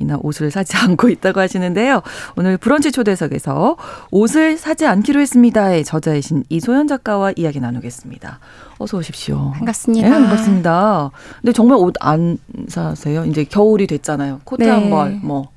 [0.00, 2.02] 이나 옷을 사지 않고 있다고 하시는데요.
[2.36, 3.76] 오늘 브런치 초대석에서
[4.10, 8.40] 옷을 사지 않기로 했습니다의 저자이신 이소연 작가와 이야기 나누겠습니다.
[8.78, 9.52] 어서 오십시오.
[9.52, 10.08] 반갑습니다.
[10.08, 11.10] 네, 반갑습니다.
[11.40, 13.24] 근데 정말 옷 안 사세요?
[13.24, 14.40] 이제 겨울이 됐잖아요.
[14.44, 14.70] 코트 네.
[14.70, 15.48] 한 벌, 뭐.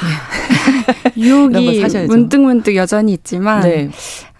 [0.00, 1.12] 네.
[1.20, 3.90] 유혹이 문득문득 여전히 있지만 네.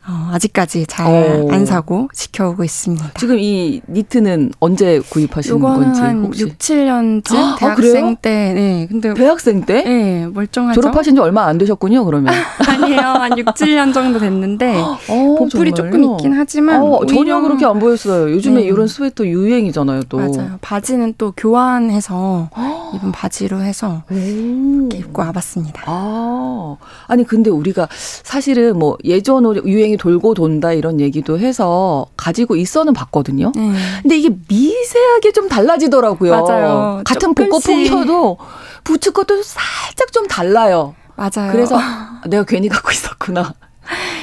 [0.06, 3.12] 어, 아직까지 잘 안 사고 지켜오고 있습니다.
[3.18, 6.42] 지금 이 니트는 언제 구입하신 건지 한 혹시?
[6.42, 8.52] 6, 7년쯤 아, 대학생 아, 때.
[8.54, 8.86] 네.
[8.88, 9.82] 근데 대학생 때?
[9.82, 10.80] 네, 멀쩡하죠.
[10.80, 12.32] 졸업하신 지 얼마 안 되셨군요, 그러면.
[12.66, 13.00] 아니에요.
[13.00, 14.76] 한 6, 7년 정도 됐는데
[15.08, 18.30] 어, 보풀이 조금 있긴 하지만 어, 전혀 그렇게 안 보였어요.
[18.32, 18.66] 요즘에 네.
[18.66, 20.18] 이런 스웨터 유행이잖아요, 또.
[20.18, 20.58] 맞아요.
[20.60, 22.50] 바지는 또 교환해서
[22.94, 25.82] 입은 바지로 해서 이렇게 입고 와봤습니다.
[25.86, 26.76] 아.
[27.06, 32.92] 아니 근데 우리가 사실은 뭐 예전 유행 이 돌고 돈다 이런 얘기도 해서 가지고 있어는
[32.92, 33.52] 봤거든요.
[33.54, 33.72] 네.
[34.02, 36.30] 근데 이게 미세하게 좀 달라지더라고요.
[36.44, 37.02] 맞아요.
[37.04, 38.38] 같은 복고 풍겨도
[38.84, 40.94] 부츠컷도 살짝 좀 달라요.
[41.16, 41.52] 맞아요.
[41.52, 41.78] 그래서
[42.28, 43.54] 내가 괜히 갖고 있었구나.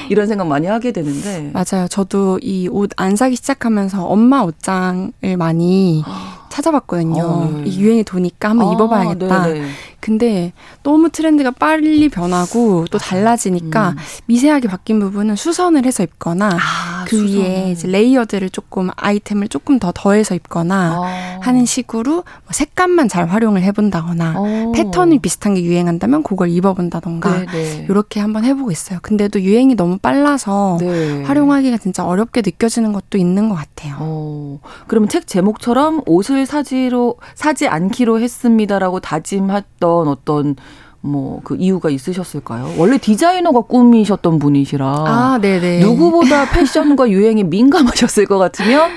[0.10, 1.52] 이런 생각 많이 하게 되는데.
[1.54, 1.88] 맞아요.
[1.90, 6.04] 저도 이 옷 안 사기 시작하면서 엄마 옷장을 많이
[6.58, 7.24] 찾아봤거든요.
[7.24, 7.70] 어, 네.
[7.70, 9.48] 이 유행이 도니까 한번 아, 입어봐야겠다.
[9.48, 9.68] 네네.
[10.00, 10.54] 근데
[10.84, 13.96] 너무 트렌드가 빨리 변하고 또 달라지니까 음.
[14.28, 17.42] 미세하게 바뀐 부분은 수선을 해서 입거나 아, 그 수선.
[17.42, 21.40] 위에 이제 layered를 조금 아이템을 조금 더 더해서 입거나 아.
[21.42, 24.72] 하는 식으로 뭐 색감만 잘 활용을 해본다거나 어.
[24.74, 27.44] 패턴이 비슷한 게 유행한다면 그걸 입어본다던가
[27.90, 29.00] 이렇게 한번 해보고 있어요.
[29.02, 31.24] 근데도 유행이 너무 빨라서 네.
[31.24, 33.98] 활용하기가 진짜 어렵게 느껴지는 것도 있는 것 같아요.
[34.00, 34.60] 어.
[34.88, 40.56] 그러면 책 제목처럼 옷을 사지로 사지 않기로 했습니다라고 다짐했던 어떤
[41.02, 42.74] 뭐그 이유가 있으셨을까요?
[42.78, 45.82] 원래 디자이너가 꿈이셨던 분이시라 아, 네네.
[45.82, 48.90] 누구보다 패션과 유행에 민감하셨을 것 같으면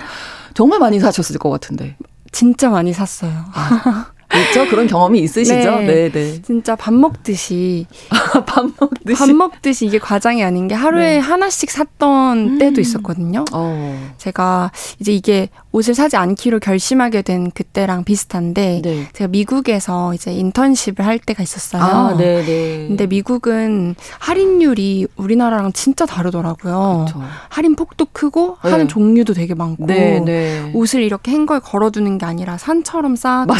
[0.55, 1.97] 정말 많이 사셨을 것 같은데.
[2.33, 3.33] 진짜 많이 샀어요.
[3.53, 4.07] 아.
[4.49, 4.67] 있죠?
[4.69, 5.81] 그런 경험이 있으시죠?
[5.81, 6.11] 네, 네.
[6.11, 6.43] 네.
[6.43, 7.87] 진짜 밥 먹듯이
[8.47, 11.19] 밥 먹듯이 밥 먹듯이 이게 과장이 아닌 게 하루에 네.
[11.19, 12.59] 하나씩 샀던 음.
[12.59, 13.45] 때도 있었거든요.
[13.53, 14.13] 어.
[14.19, 14.71] 제가
[15.01, 19.09] 이제 이게 옷을 사지 않기로 결심하게 된 그때랑 비슷한데 네.
[19.13, 21.83] 제가 미국에서 이제 인턴십을 할 때가 있었어요.
[21.83, 22.87] 아, 네, 네.
[22.89, 27.05] 근데 미국은 할인율이 우리나라랑 진짜 다르더라고요.
[27.07, 27.23] 그쵸.
[27.49, 28.71] 할인 폭도 크고 네.
[28.71, 30.71] 하는 종류도 되게 많고 네, 네.
[30.75, 33.57] 옷을 이렇게 행거에 걸어두는 게 아니라 산처럼 쌓아두고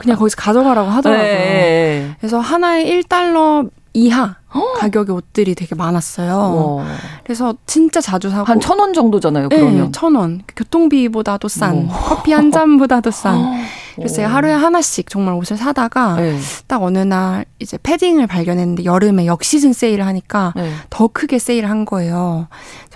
[0.00, 1.26] 그냥 거기서 가져가라고 하더라고요.
[1.26, 2.10] 네.
[2.20, 4.36] 그래서 하나에 1달러 이하
[4.78, 6.76] 가격의 옷들이 되게 많았어요.
[6.76, 6.84] 와.
[7.24, 9.48] 그래서 진짜 자주 사고 한 천 원 정도잖아요.
[9.48, 10.42] 그러면 네, 천 원.
[10.54, 11.88] 교통비보다도 싼, 오.
[11.88, 13.64] 커피 한 잔보다도 싼.
[13.96, 16.38] 그래서 제가 하루에 하나씩 정말 옷을 사다가 네.
[16.66, 20.70] 딱 어느 날 이제 패딩을 발견했는데 여름에 역시즌 세일을 하니까 네.
[20.90, 22.48] 더 크게 세일을 한 거예요.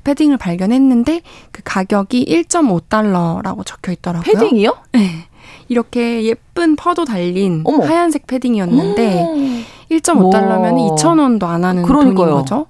[0.05, 4.23] 패딩을 발견했는데 그 가격이 1.5달러라고 적혀 있더라고요.
[4.33, 4.75] 패딩이요?
[4.93, 5.25] 네.
[5.69, 7.85] 이렇게 예쁜 퍼도 달린 어머.
[7.85, 9.65] 하얀색 패딩이었는데 음.
[9.91, 12.15] 1.5달러면 2,000원도 안 하는 그러니까요.
[12.15, 12.67] 돈인 거죠.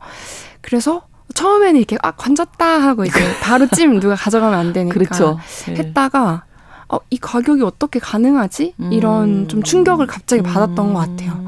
[0.60, 1.02] 그래서
[1.34, 5.38] 처음에는 이렇게 아 건졌다 하고 이제 바로 찜 누가 가져가면 안 되니까 그렇죠.
[5.66, 5.74] 네.
[5.76, 6.44] 했다가
[6.88, 8.74] 어, 이 가격이 어떻게 가능하지?
[8.90, 9.48] 이런 음.
[9.48, 10.94] 좀 충격을 갑자기 받았던 음.
[10.94, 11.44] 것 같아요.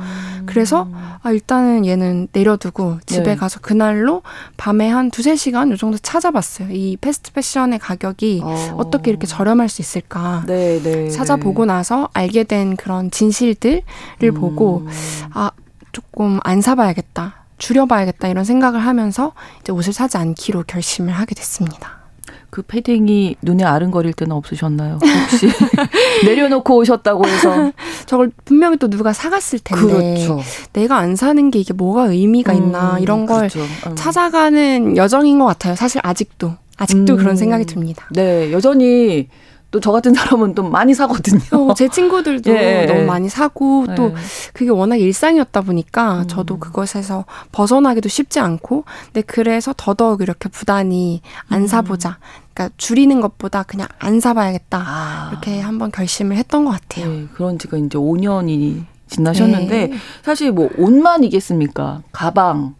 [0.46, 0.88] 그래서
[1.22, 3.36] 아 일단은 얘는 내려두고 집에 네.
[3.36, 4.22] 가서 그날로
[4.56, 6.68] 밤에 한 두세 시간 요 정도 찾아봤어요.
[6.70, 8.90] 이 패스트 패션의 가격이 어.
[8.90, 10.44] 떻게 이렇게 저렴할 수 있을까?
[10.46, 13.82] 네, 네, 찾아보고 나서 알게 된 그런 진실들을
[14.22, 14.34] 음.
[14.34, 14.86] 보고
[15.32, 15.50] 아
[15.92, 17.42] 조금 안 사봐야겠다.
[17.58, 22.02] 줄여봐야겠다 이런 생각을 하면서 이제 옷을 사지 않기로 결심을 하게 됐습니다.
[22.50, 24.98] 그 패딩이 눈에 아른거릴 때는 없으셨나요?
[25.02, 25.48] 혹시
[26.26, 27.72] 내려놓고 오셨다고 해서
[28.04, 30.40] 저걸 분명히 또 누가 사갔을 텐데 그렇죠.
[30.74, 33.60] 내가 안 사는 게 이게 뭐가 의미가 있나 음, 이런 걸 그렇죠.
[33.86, 33.96] 음.
[33.96, 35.76] 찾아가는 여정인 것 같아요.
[35.76, 38.06] 사실 아직도 아직도 음, 그런 생각이 듭니다.
[38.10, 39.28] 네, 여전히
[39.72, 41.70] 또 저 같은 사람은 또 많이 사거든요.
[41.70, 44.14] 어, 제 친구들도 예, 너무 많이 사고 또 예.
[44.52, 46.28] 그게 워낙 일상이었다 보니까 음.
[46.28, 51.66] 저도 그것에서 벗어나기도 쉽지 않고 근데 그래서 더더욱 이렇게 부단히 안 음.
[51.66, 52.18] 사보자.
[52.54, 54.78] 그러니까 줄이는 것보다 그냥 안 사봐야겠다.
[54.86, 55.28] 아.
[55.32, 57.08] 이렇게 한번 결심을 했던 것 같아요.
[57.08, 59.92] 네, 그런 지가 이제 5년이 지나셨는데 네.
[60.22, 62.02] 사실 뭐 옷만이겠습니까?
[62.12, 62.74] 가방,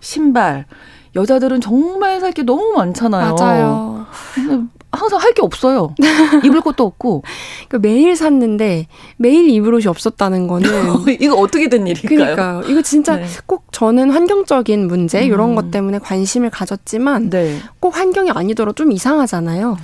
[0.00, 0.64] 신발.
[1.14, 3.34] 여자들은 정말 살 게 너무 많잖아요.
[3.34, 4.06] 맞아요.
[4.98, 5.94] 항상 할 게 없어요.
[6.44, 7.22] 입을 것도 없고.
[7.68, 8.86] 그 매일 샀는데
[9.16, 10.68] 매일 입을 옷이 없었다는 거는
[11.20, 12.08] 이거 어떻게 된 일일까요?
[12.08, 13.26] 그러니까 이거 진짜 네.
[13.46, 15.26] 꼭 저는 환경적인 문제 음.
[15.26, 17.58] 이런 것 때문에 관심을 가졌지만 네.
[17.80, 19.76] 꼭 환경이 아니더라도 좀 이상하잖아요.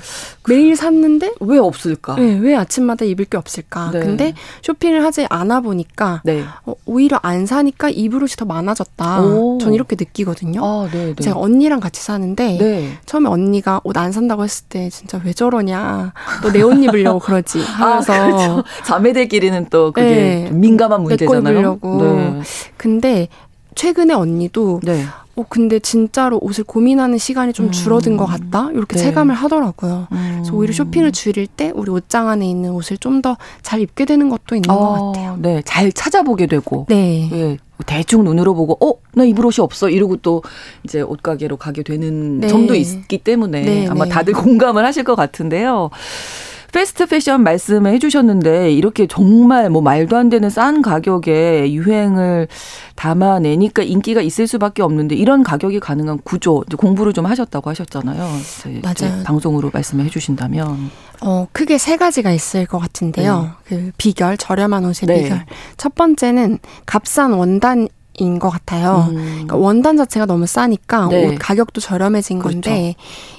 [0.48, 2.16] 매일 샀는데 왜 없을까?
[2.16, 3.90] 네, 왜 아침마다 입을 게 없을까?
[3.92, 4.00] 네.
[4.00, 6.44] 근데 쇼핑을 하지 않아 보니까 네.
[6.66, 9.22] 어, 오히려 안 사니까 입을 옷이 더 많아졌다.
[9.22, 9.58] 오.
[9.58, 10.60] 전 이렇게 느끼거든요.
[10.64, 11.22] 아, 네, 네.
[11.22, 12.98] 제가 언니랑 같이 사는데 네.
[13.06, 16.12] 처음에 언니가 옷 안 산다고 했을 때 진짜 왜 저러냐.
[16.42, 17.60] 너내옷 입으려고 그러지.
[17.78, 18.12] 아, 하면서.
[18.12, 18.64] 아, 그렇죠.
[18.84, 20.50] 자매들끼리는 또 그게 네.
[20.52, 21.40] 민감한 문제잖아요.
[21.40, 22.02] 내거 입으려고.
[22.02, 22.40] 네.
[22.76, 23.28] 근데
[23.74, 25.04] 최근에 언니도 네.
[25.36, 28.16] 어 근데 진짜로 옷을 고민하는 시간이 좀 줄어든 음.
[28.16, 29.02] 것 같다 이렇게 네.
[29.02, 30.06] 체감을 하더라고요.
[30.12, 30.32] 음.
[30.36, 34.28] 그래서 오히려 쇼핑을 줄일 때 우리 옷장 안에 있는 옷을 좀 더 잘 입게 되는
[34.28, 35.36] 것도 있는 어, 것 같아요.
[35.40, 36.86] 네, 잘 찾아보게 되고.
[36.88, 37.28] 네.
[37.32, 40.42] 예, 대충 눈으로 보고 어 나 입을 옷이 없어 이러고 또
[40.84, 42.48] 이제 옷 가게로 가게 되는 네.
[42.48, 44.10] 점도 있기 때문에 네, 아마 네.
[44.10, 45.90] 다들 공감을 하실 것 같은데요.
[46.74, 52.48] 패스트 패션 말씀을 해주셨는데 이렇게 정말 뭐 말도 안 되는 싼 가격에 유행을
[52.96, 58.28] 담아내니까 인기가 있을 수밖에 없는데 이런 가격이 가능한 구조 공부를 좀 하셨다고 하셨잖아요.
[58.82, 59.22] 맞아요.
[59.22, 63.42] 방송으로 말씀을 해주신다면 어 크게 세 가지가 있을 것 같은데요.
[63.42, 63.50] 네.
[63.66, 65.22] 그 비결 저렴한 옷의 네.
[65.22, 65.46] 비결
[65.76, 69.08] 첫 번째는 값싼 원단 인것 같아요.
[69.10, 69.14] 음.
[69.14, 71.26] 그러니까 원단 자체가 너무 싸니까 네.
[71.26, 72.60] 옷 가격도 저렴해진 그렇죠.
[72.60, 72.94] 건데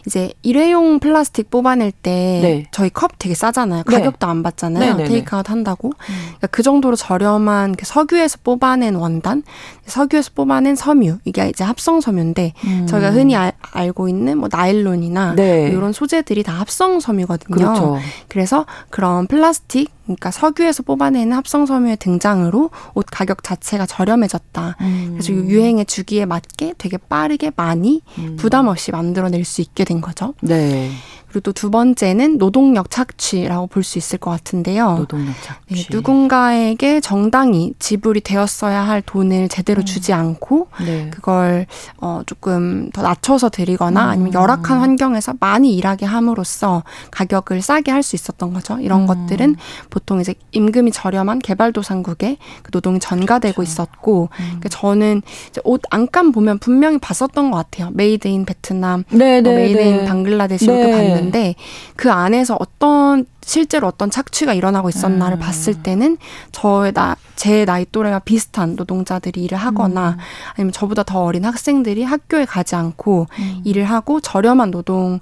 [0.06, 2.66] 이제 일회용 플라스틱 뽑아낼 때 네.
[2.72, 3.84] 저희 컵 되게 싸잖아요.
[3.88, 3.98] 네.
[3.98, 4.96] 가격도 안 받잖아요.
[4.96, 5.90] 네, 네, 테이크아웃 한다고.
[5.90, 6.16] 음.
[6.28, 9.44] 그러니까 그 정도로 저렴한 그 석유에서 뽑아낸 원단,
[9.86, 12.88] 석유에서 뽑아낸 섬유 이게 이제 합성 섬유인데 음.
[12.88, 15.70] 저희가 흔히 아, 알고 있는 뭐 나일론이나 네.
[15.70, 17.56] 이런 소재들이 다 합성 섬유거든요.
[17.56, 17.98] 그렇죠.
[18.28, 24.65] 그래서 그런 플라스틱 그러니까 석유에서 뽑아내는 합성 섬유의 등장으로 옷 가격 자체가 저렴해졌다.
[24.82, 25.10] 음.
[25.14, 28.36] 그래서 유행의 주기에 맞게 되게 빠르게 많이 음.
[28.38, 30.34] 부담 없이 만들어낼 수 있게 된 거죠.
[30.42, 30.90] 네.
[31.36, 34.98] 그리고 또 두 번째는 노동력 착취라고 볼 수 있을 것 같은데요.
[35.00, 35.76] 노동력 착취.
[35.76, 39.86] 네, 누군가에게 정당히 지불이 되었어야 할 돈을 제대로 음.
[39.86, 41.10] 주지 않고 네.
[41.12, 41.66] 그걸
[42.00, 44.10] 어 조금 더 낮춰서 드리거나 음.
[44.10, 48.78] 아니면 열악한 환경에서 많이 일하게 함으로써 가격을 싸게 할 수 있었던 거죠.
[48.80, 49.08] 이런 음.
[49.08, 49.56] 것들은
[49.90, 53.72] 보통 이제 임금이 저렴한 개발도상국에 그 노동이 전가되고 그렇죠.
[53.72, 54.46] 있었고 음.
[54.46, 55.24] 그러니까 저는
[55.64, 57.90] 옷 안감 보면 분명히 봤었던 것 같아요.
[57.94, 60.06] made in 베트남, 네, 뭐 네, made in 네.
[60.06, 61.56] 방글라데시 이렇게 봤는데 있는데
[61.96, 65.40] 그 안에서 어떤 실제로 어떤 착취가 일어나고 있었나를 음.
[65.40, 66.18] 봤을 때는
[66.52, 70.18] 저의 나, 제 나이 또래와 비슷한 노동자들이 일을 하거나 음.
[70.56, 73.62] 아니면 저보다 더 어린 학생들이 학교에 가지 않고 음.
[73.64, 75.20] 일을 하고 저렴한 노동의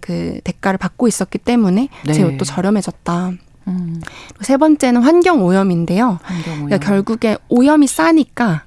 [0.00, 2.12] 그 대가를 받고 있었기 때문에 네.
[2.12, 3.32] 제 옷도 저렴해졌다.
[3.68, 4.00] 음.
[4.40, 6.18] 세 번째는 환경 오염인데요.
[6.22, 6.66] 환경 오염.
[6.66, 8.62] 그러니까 결국에 오염이 싸니까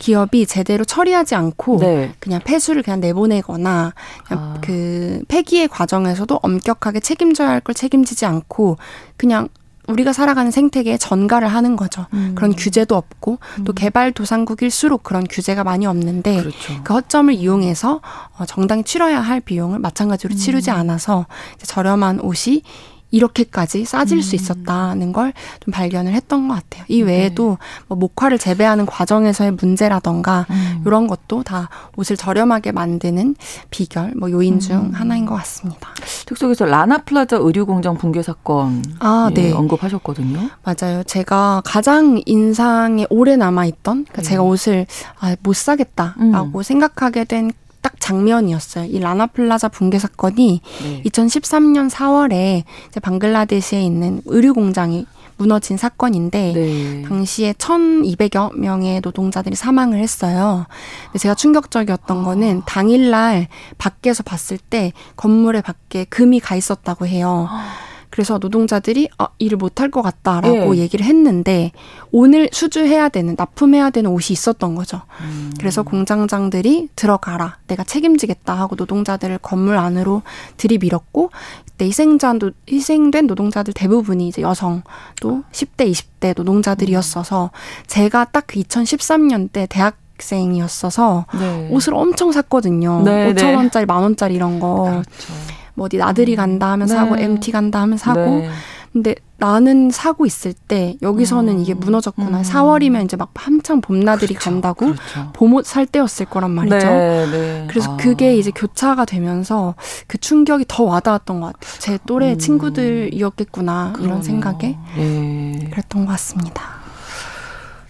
[0.00, 2.12] 기업이 제대로 처리하지 않고 네.
[2.18, 3.92] 그냥 폐수를 그냥 내보내거나
[4.26, 4.58] 그냥 아.
[4.60, 8.78] 그 폐기의 과정에서도 엄격하게 책임져야 할 걸 책임지지 않고
[9.18, 9.48] 그냥
[9.86, 12.06] 우리가 살아가는 생태계에 전가를 하는 거죠.
[12.14, 12.32] 음.
[12.34, 13.64] 그런 규제도 없고 음.
[13.64, 16.80] 또 개발 도상국일수록 그런 규제가 많이 없는데 그렇죠.
[16.82, 18.00] 그 허점을 이용해서
[18.38, 20.76] 어, 정당히 치러야 할 비용을 마찬가지로 치르지 음.
[20.76, 21.26] 않아서
[21.62, 22.62] 저렴한 옷이
[23.10, 24.22] 이렇게까지 싸질 음.
[24.22, 26.84] 수 있었다는 걸 좀 발견을 했던 것 같아요.
[26.88, 27.12] 이 네.
[27.12, 27.84] 외에도 네.
[27.88, 30.82] 뭐 목화를 재배하는 과정에서의 문제라던가 음.
[30.86, 33.36] 이런 것도 다 옷을 저렴하게 만드는
[33.70, 34.90] 비결, 뭐 요인 중 음.
[34.92, 35.88] 하나인 것 같습니다.
[36.26, 39.52] 특속에서 라나플라자 의류공장 붕괴 사건 아, 예, 네.
[39.52, 40.50] 언급하셨거든요.
[40.62, 41.02] 맞아요.
[41.04, 44.28] 제가 가장 인상에 오래 남아 있던 그러니까 네.
[44.28, 44.86] 제가 옷을
[45.20, 46.62] 아, 못 사겠다라고 음.
[46.62, 48.86] 생각하게 된 딱 장면이었어요.
[48.86, 51.02] 이 라나플라자 붕괴 사건이 네.
[51.04, 55.06] 2013년 4월에 이제 방글라데시에 있는 의류 공장이
[55.40, 57.02] 무너진 사건인데 네.
[57.08, 60.66] 당시에 1,200여 명의 노동자들이 사망을 했어요.
[61.06, 62.22] 근데 제가 충격적이었던 아.
[62.22, 67.48] 거는 당일날 밖에서 봤을 때 건물에 밖에 금이 가 있었다고 해요.
[67.50, 67.89] 아.
[68.10, 70.80] 그래서 노동자들이 아, 일을 못할 것 같다라고 예.
[70.80, 71.72] 얘기를 했는데
[72.12, 75.00] 오늘 수주해야 되는 납품해야 되는 옷이 있었던 거죠.
[75.22, 75.52] 음.
[75.58, 80.22] 그래서 공장장들이 들어가라 내가 책임지겠다 하고 노동자들을 건물 안으로
[80.56, 81.30] 들이밀었고
[81.64, 84.82] 그때 희생자도 희생된 노동자들 대부분이 이제 여성
[85.20, 87.50] 또 10대 20대 노동자들이었어서
[87.86, 91.68] 제가 딱 그 2013년 때 대학 학생이었어서 네.
[91.70, 93.00] 옷을 엄청 샀거든요.
[93.02, 94.84] 네, 5천 원짜리, 만 원짜리 이런 거.
[94.84, 95.32] 그렇죠.
[95.80, 96.94] 뭐 어디 나들이 간다 하면 네.
[96.94, 98.50] 사고 MT 간다 하면 사고 네.
[98.92, 101.58] 근데 나는 사고 있을 때 여기서는 음.
[101.60, 102.38] 이게 무너졌구나.
[102.38, 102.42] 음.
[102.42, 104.50] 4월이면 이제 막 한창 봄나들이 그렇죠.
[104.50, 105.30] 간다고 그렇죠.
[105.32, 106.76] 봄옷 살 때였을 거란 말이죠.
[106.76, 107.66] 네, 네.
[107.70, 107.96] 그래서 아.
[107.96, 109.74] 그게 이제 교차가 되면서
[110.06, 111.78] 그 충격이 더 와닿았던 것 같아요.
[111.78, 112.38] 제 또래 음.
[112.38, 114.06] 친구들이었겠구나 그러네요.
[114.06, 115.68] 이런 생각에 네.
[115.70, 116.62] 그랬던 것 같습니다.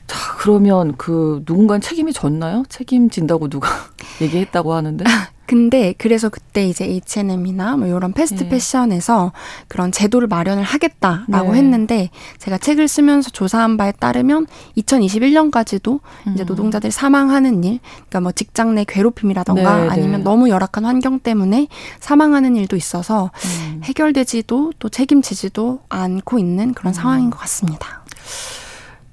[0.06, 2.62] 자, 그러면 그 누군가 책임이 졌나요?
[2.68, 3.68] 책임진다고 누가
[4.20, 5.04] 얘기했다고 하는데?
[5.50, 8.48] 근데 그래서 그때 이제 H&M이나 뭐 이런 패스트 네.
[8.50, 9.32] 패션에서
[9.66, 11.58] 그런 제도를 마련을 하겠다라고 네.
[11.58, 14.46] 했는데 제가 책을 쓰면서 조사한 바에 따르면
[14.76, 15.98] 2021년까지도
[16.28, 16.32] 음.
[16.34, 19.88] 이제 노동자들이 사망하는 일, 그러니까 뭐 직장 내 괴롭힘이라던가 네, 네.
[19.90, 21.66] 아니면 너무 열악한 환경 때문에
[21.98, 23.32] 사망하는 일도 있어서
[23.72, 23.80] 음.
[23.82, 26.94] 해결되지도 또 책임지지도 않고 있는 그런 음.
[26.94, 28.04] 상황인 것 같습니다.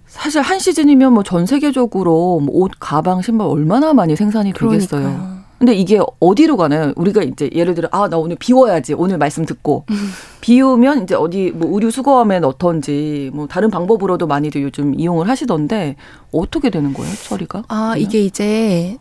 [0.06, 5.02] 사실 한 시즌이면 뭐 전 세계적으로 뭐 옷, 가방, 신발 얼마나 많이 생산이 되겠어요.
[5.02, 5.37] 그러니까요.
[5.60, 6.93] 근데 이게 어디로 가나요?
[6.95, 9.95] 우리가 이제 예를 들어 아 나 오늘 비워야지 오늘 말씀 듣고 음.
[10.41, 15.95] 비우면 이제 어디 뭐 의류 수거함에 넣던지 뭐 다른 방법으로도 많이들 요즘 이용을 하시던데
[16.32, 17.64] 어떻게 되는 거예요 처리가?
[17.68, 17.97] 아 그냥?
[17.99, 18.97] 이게 이제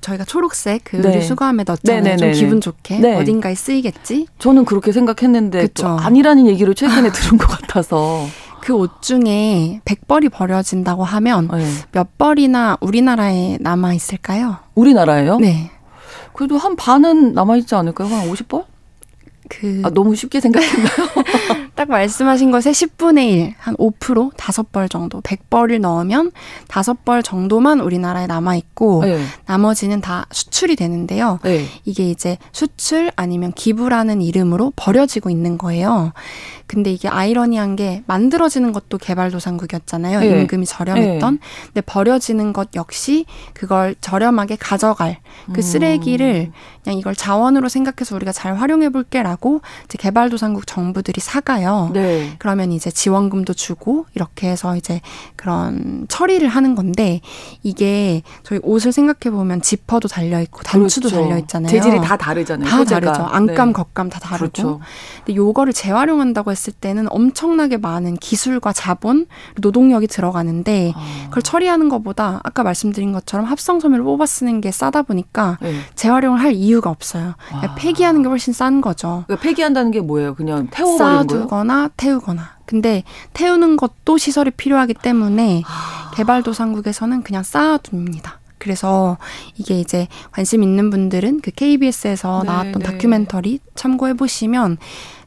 [0.00, 1.08] 저희가 초록색 그 네.
[1.08, 2.02] 의류 수거함에 넣잖아요.
[2.02, 2.32] 네네네네.
[2.34, 3.16] 좀 기분 좋게 네.
[3.16, 4.26] 어딘가에 쓰이겠지.
[4.38, 8.24] 저는 그렇게 생각했는데 아니라는 얘기를 최근에 들은 것 같아서.
[8.60, 11.64] 그옷 중에 100벌이 버려진다고 하면 네.
[11.92, 14.56] 몇 벌이나 우리나라에 남아 있을까요?
[14.74, 15.38] 우리나라에요?
[15.38, 15.70] 네.
[16.36, 18.08] 그래도 한 반은 남아있지 않을까요?
[18.08, 18.64] 한 50번?
[19.48, 19.82] 그.
[19.84, 20.90] 아, 너무 쉽게 생각했나요?
[21.76, 26.32] 딱 말씀하신 것의 10분의 1, 한 5%, 5벌 정도, 100벌을 넣으면
[26.68, 29.22] 5벌 정도만 우리나라에 남아있고, 네.
[29.44, 31.38] 나머지는 다 수출이 되는데요.
[31.44, 31.66] 네.
[31.84, 36.12] 이게 이제 수출 아니면 기부라는 이름으로 버려지고 있는 거예요.
[36.66, 40.20] 근데 이게 아이러니한 게 만들어지는 것도 개발도상국이었잖아요.
[40.20, 40.26] 네.
[40.26, 41.34] 임금이 저렴했던.
[41.34, 41.40] 네.
[41.66, 43.24] 근데 버려지는 것 역시
[43.54, 45.18] 그걸 저렴하게 가져갈
[45.52, 45.62] 그 음.
[45.62, 46.50] 쓰레기를
[46.82, 51.65] 그냥 이걸 자원으로 생각해서 우리가 잘 활용해 볼게라고 이제 개발도상국 정부들이 사가요.
[51.92, 52.34] 네.
[52.38, 55.00] 그러면 이제 지원금도 주고 이렇게 해서 이제
[55.36, 57.20] 그런 처리를 하는 건데
[57.62, 61.24] 이게 저희 옷을 생각해 보면 지퍼도 달려 있고 단추도 그렇죠.
[61.24, 61.70] 달려 있잖아요.
[61.70, 62.68] 재질이 다 다르잖아요.
[62.68, 63.00] 다 소재가.
[63.00, 63.24] 다르죠.
[63.24, 63.72] 안감, 네.
[63.72, 64.50] 겉감 다 다르고.
[64.52, 64.80] 그렇죠.
[65.24, 69.26] 근데 요거를 재활용한다고 했을 때는 엄청나게 많은 기술과 자본,
[69.60, 71.24] 노동력이 들어가는데 아.
[71.28, 75.74] 그걸 처리하는 것보다 아까 말씀드린 것처럼 합성 섬유를 뽑아 쓰는 게 싸다 보니까 네.
[75.94, 77.34] 재활용을 할 이유가 없어요.
[77.52, 77.74] 아.
[77.76, 79.24] 폐기하는 게 훨씬 싼 거죠.
[79.26, 80.34] 그러니까 폐기한다는 게 뭐예요?
[80.34, 81.46] 그냥 태워버리는 거예요?
[81.56, 82.56] 쌓아두거나 태우거나.
[82.66, 86.10] 근데 태우는 것도 시설이 필요하기 때문에 아.
[86.14, 88.40] 개발도상국에서는 그냥 쌓아둡니다.
[88.58, 89.18] 그래서
[89.56, 92.84] 이게 이제 관심 있는 분들은 그 KBS에서 네, 나왔던 네.
[92.84, 94.78] 다큐멘터리 참고해 보시면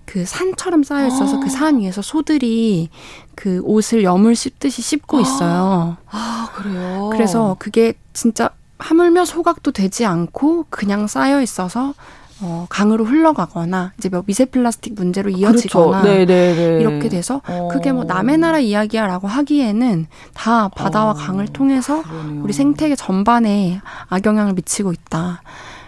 [0.05, 1.45] 그 산처럼 쌓여 있어서 그 아.
[1.45, 2.89] 그산 위에서 소들이
[3.35, 5.21] 그 옷을 여물 씹듯이 씹고 아.
[5.21, 5.97] 있어요.
[6.11, 7.09] 아, 그래요?
[7.11, 8.49] 그래서 그게 진짜
[8.79, 11.93] 하물며 소각도 되지 않고 그냥 쌓여 있어서
[12.41, 16.07] 어, 강으로 흘러가거나 이제 뭐 미세 플라스틱 문제로 이어지거나 그렇죠.
[16.07, 16.79] 네, 네, 네.
[16.79, 17.69] 이렇게 돼서 어.
[17.71, 21.13] 그게 뭐 남의 나라 이야기야라고 하기에는 다 바다와 어.
[21.13, 22.43] 강을 통해서 그러네요.
[22.43, 25.41] 우리 생태계 전반에 악영향을 미치고 있다.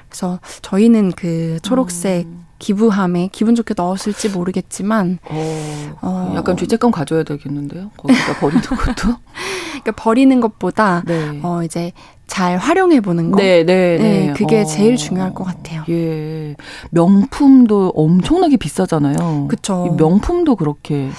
[0.09, 2.45] 그래서 저희는 그 초록색 음.
[2.59, 7.89] 기부함에 기분 좋게 넣었을지 모르겠지만 어, 어 약간 죄책감 가져야 되겠는데요.
[7.97, 9.15] 거기다 버리는 것도.
[9.81, 11.39] 그러니까 버리는 것보다 네.
[11.41, 11.91] 어 이제
[12.31, 13.37] 잘 활용해 보는 거.
[13.41, 14.27] 네, 네, 네.
[14.27, 14.65] 네 그게 어.
[14.65, 15.83] 제일 중요할 것 같아요.
[15.89, 16.55] 예.
[16.91, 19.47] 명품도 엄청나게 비싸잖아요.
[19.49, 19.93] 그렇죠.
[19.97, 21.09] 명품도 그렇게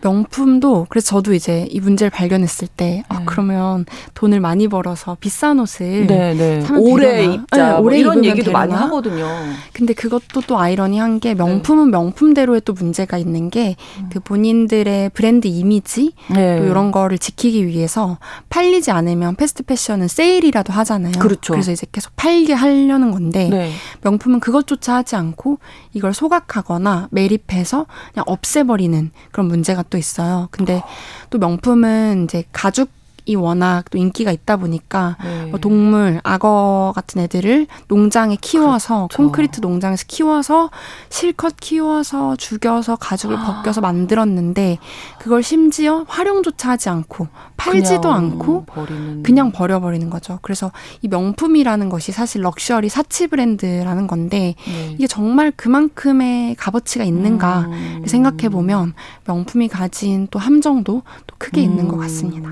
[0.00, 3.20] 명품도 그래서 저도 이제 이 문제를 발견했을 때 아, 네.
[3.20, 6.64] 아, 그러면 돈을 많이 벌어서 비싼 옷을 네, 네.
[6.74, 8.58] 오래 입자 네, 오래 이런 얘기도 되려나?
[8.58, 9.28] 많이 하거든요.
[9.74, 11.98] 근데 그것도 또 아이러니한 게 명품은 네.
[11.98, 14.20] 명품대로의 또 문제가 있는 게그 음.
[14.24, 16.60] 본인들의 브랜드 이미지 네.
[16.60, 18.16] 또 이런 거를 지키기 위해서
[18.48, 21.12] 팔리지 않으면 패스트 패션은 세일이라 팔기라도 하잖아요.
[21.18, 21.52] 그렇죠.
[21.52, 23.72] 그래서 이제 계속 팔게 하려는 건데 네.
[24.02, 25.58] 명품은 그것조차 하지 않고
[25.92, 30.48] 이걸 소각하거나 매립해서 그냥 없애버리는 그런 문제가 또 있어요.
[30.50, 30.82] 근데
[31.30, 32.90] 또 명품은 이제 가죽
[33.24, 35.46] 이 워낙 또 인기가 있다 보니까 네.
[35.46, 39.16] 뭐 동물, 악어 같은 애들을 농장에 키워서 그렇죠.
[39.16, 40.70] 콘크리트 농장에서 키워서
[41.08, 43.44] 실컷 키워서 죽여서 가죽을 아.
[43.44, 44.78] 벗겨서 만들었는데
[45.18, 49.22] 그걸 심지어 활용조차 하지 않고 팔지도 않고 버리는.
[49.22, 50.40] 그냥 버려버리는 거죠.
[50.42, 54.90] 그래서 이 명품이라는 것이 사실 럭셔리 사치 브랜드라는 건데 네.
[54.94, 58.02] 이게 정말 그만큼의 값어치가 있는가 음.
[58.06, 58.94] 생각해 보면
[59.26, 61.64] 명품이 가진 또 함정도 또 크게 음.
[61.64, 62.50] 있는 것 같습니다.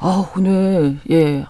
[0.00, 1.44] 아, 오늘, 예.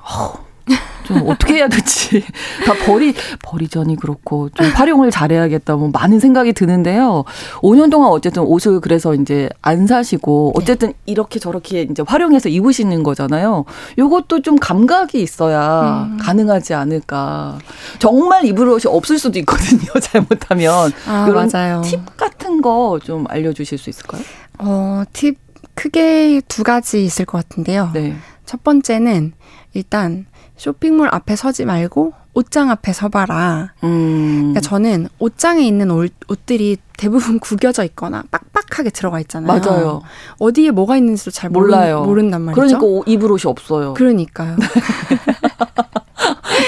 [1.04, 2.22] 좀 어떻게 해야 될지
[2.66, 7.24] 다 버리 버리전이 그렇고 좀 활용을 잘해야겠다 뭐 많은 생각이 드는데요.
[7.62, 10.62] 5년 동안 어쨌든 옷을 그래서 이제 안 사시고 네.
[10.62, 10.94] 어쨌든 네.
[11.06, 13.64] 이렇게 저렇게 이제 활용해서 입으시는 거잖아요.
[13.96, 16.18] 요것도 좀 감각이 있어야 음.
[16.20, 17.56] 가능하지 않을까.
[17.98, 19.90] 정말 입을 옷이 없을 수도 있거든요.
[20.02, 21.80] 잘못하면 아, 이런 맞아요.
[21.86, 24.20] 팁 같은 거 좀 알려주실 수 있을까요?
[24.58, 25.38] 어, 팁
[25.78, 27.90] 크게 두 가지 있을 것 같은데요.
[27.94, 28.16] 네.
[28.44, 29.32] 첫 번째는
[29.74, 30.26] 일단
[30.56, 33.74] 쇼핑몰 앞에 서지 말고 옷장 앞에 서봐라.
[33.84, 34.36] 음.
[34.38, 39.60] 그러니까 저는 옷장에 있는 옷, 옷들이 대부분 구겨져 있거나 빡빡하게 들어가 있잖아요.
[39.60, 40.02] 맞아요.
[40.38, 42.02] 어디에 뭐가 있는지도 잘 몰라요.
[42.04, 42.78] 모른단 말이죠.
[42.78, 43.94] 그러니까 입을 옷이 없어요.
[43.94, 44.56] 그러니까요.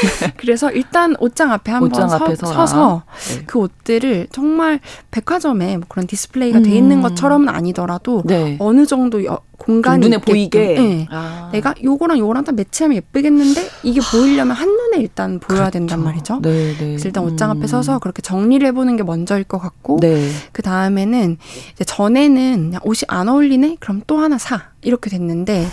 [0.37, 3.43] 그래서 일단 옷장 앞에 한번 옷장 서, 서서 네.
[3.47, 4.81] 그 옷들을 정말
[5.11, 6.63] 백화점에 뭐 그런 디스플레이가 음.
[6.63, 8.57] 돼 있는 것처럼은 아니더라도 네.
[8.59, 10.19] 어느 정도 여, 공간이 눈에.
[10.19, 11.07] 보이게 네.
[11.11, 11.51] 아.
[11.53, 15.73] 내가 요거랑 요거랑 다 매치하면 예쁘겠는데 이게 보이려면 한 눈에 일단 보여야 그렇죠.
[15.79, 16.41] 된단 말이죠.
[16.43, 16.77] 네, 네.
[16.79, 17.67] 그래서 일단 옷장 앞에 음.
[17.67, 20.31] 서서 그렇게 정리를 해보는 게 먼저일 것 같고 네.
[20.53, 21.37] 그 다음에는
[21.75, 25.67] 이제 전에는 그냥 옷이 안 어울리네 그럼 또 하나 사 이렇게 됐는데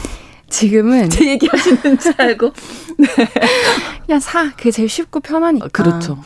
[0.49, 2.53] 지금은 제 얘기하시는 줄 알고
[2.97, 3.07] 네.
[4.05, 6.17] 그냥 사 그게 제일 쉽고 편하니까 아, 그렇죠.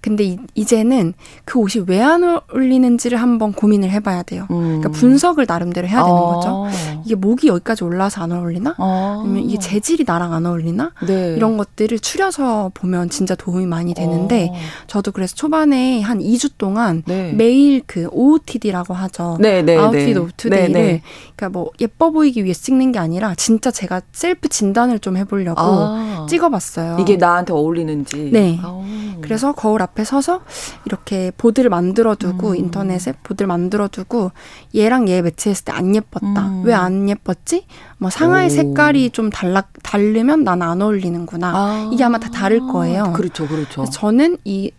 [0.00, 4.46] 근데 이, 이제는 그 옷이 왜 안 어울리는지를 한번 고민을 해봐야 돼요.
[4.50, 4.80] 음.
[4.80, 6.34] 그러니까 분석을 나름대로 해야 되는 어.
[6.34, 6.66] 거죠.
[7.04, 8.74] 이게 목이 여기까지 올라와서 안 어울리나?
[8.78, 9.22] 어.
[9.24, 10.92] 아니면 이게 재질이 나랑 안 어울리나?
[11.06, 11.34] 네.
[11.36, 14.56] 이런 것들을 추려서 보면 진짜 도움이 많이 되는데 어.
[14.86, 17.32] 저도 그래서 초반에 한 2주 동안 네.
[17.32, 19.36] 매일 그 OOTD라고 하죠.
[19.40, 21.02] 네, 네, outfit of today를
[21.36, 26.26] 그러니까 뭐 예뻐 보이기 위해 찍는 게 아니라 진짜 제가 셀프 진단을 좀 해보려고 아.
[26.28, 26.96] 찍어봤어요.
[27.00, 28.30] 이게 나한테 어울리는지.
[28.32, 28.58] 네.
[28.62, 28.82] 아.
[29.20, 30.42] 그래서 거울 앞에 서서
[30.86, 32.56] 이렇게 보드를 만들어두고 음.
[32.56, 34.30] 인터넷에 보드를 만들어두고
[34.74, 36.26] 얘랑 얘 매치했을 때 안 예뻤다.
[36.48, 36.62] 음.
[36.64, 37.66] 왜안 예뻤지?
[37.98, 38.50] 뭐 상하의 오.
[38.50, 41.52] 색깔이 좀 달라 다르면 난 안 어울리는구나.
[41.54, 41.90] 아.
[41.92, 43.12] 이게 아마 다 다를 거예요.
[43.14, 43.84] 그렇죠, 그렇죠.
[43.86, 44.70] 저는 이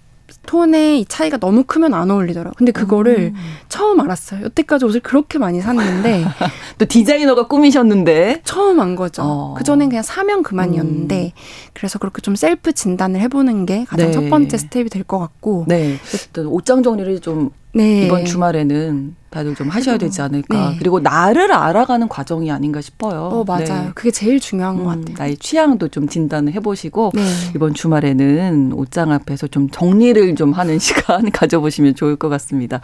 [0.46, 2.54] 톤의 차이가 너무 크면 안 어울리더라고요.
[2.58, 3.36] 근데 그거를 음.
[3.70, 4.44] 처음 알았어요.
[4.46, 6.26] 여태까지 옷을 그렇게 많이 샀는데
[6.78, 9.22] 또 디자이너가 꾸미셨는데 처음 안 거죠.
[9.24, 9.54] 어.
[9.58, 11.32] 그 전엔 그냥 사면 그만이었는데 음.
[11.74, 14.12] 그래서 그렇게 좀 셀프 진단을 해보는 게 가장 네.
[14.12, 15.66] 첫 번째 스텝이 될 것 같고.
[15.68, 15.98] 네.
[16.46, 18.05] 옷장 정리를 좀 네.
[18.05, 20.72] 이번 주말에는 다들 좀 하셔야 되지 않을까.
[20.72, 20.76] 네.
[20.78, 23.22] 그리고 나를 알아가는 과정이 아닌가 싶어요.
[23.32, 23.65] 어, 맞아요.
[23.65, 23.91] 네.
[23.95, 25.15] 그게 제일 중요한 음, 것 같아요.
[25.17, 27.24] 나의 취향도 좀 진단을 해보시고 네.
[27.55, 32.82] 이번 주말에는 옷장 앞에서 좀 정리를 좀 하는 시간 가져보시면 좋을 것 같습니다.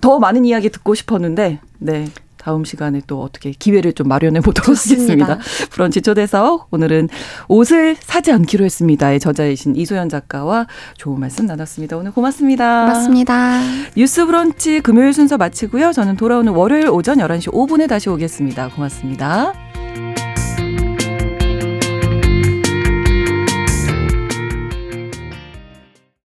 [0.00, 2.06] 더 많은 이야기 듣고 싶었는데, 네.
[2.46, 5.24] 다음 시간에 또 어떻게 기회를 좀 마련해 보도록 좋습니다.
[5.24, 5.68] 하겠습니다.
[5.70, 7.08] 브런치 초대석 오늘은
[7.48, 11.96] 옷을 사지 않기로 했습니다의 저자이신 이소연 작가와 좋은 말씀 나눴습니다.
[11.96, 12.82] 오늘 고맙습니다.
[12.82, 13.60] 고맙습니다.
[13.96, 15.90] 뉴스 브런치 금요일 순서 마치고요.
[15.90, 18.68] 저는 돌아오는 월요일 오전 11시 5분에 다시 오겠습니다.
[18.68, 19.65] 고맙습니다.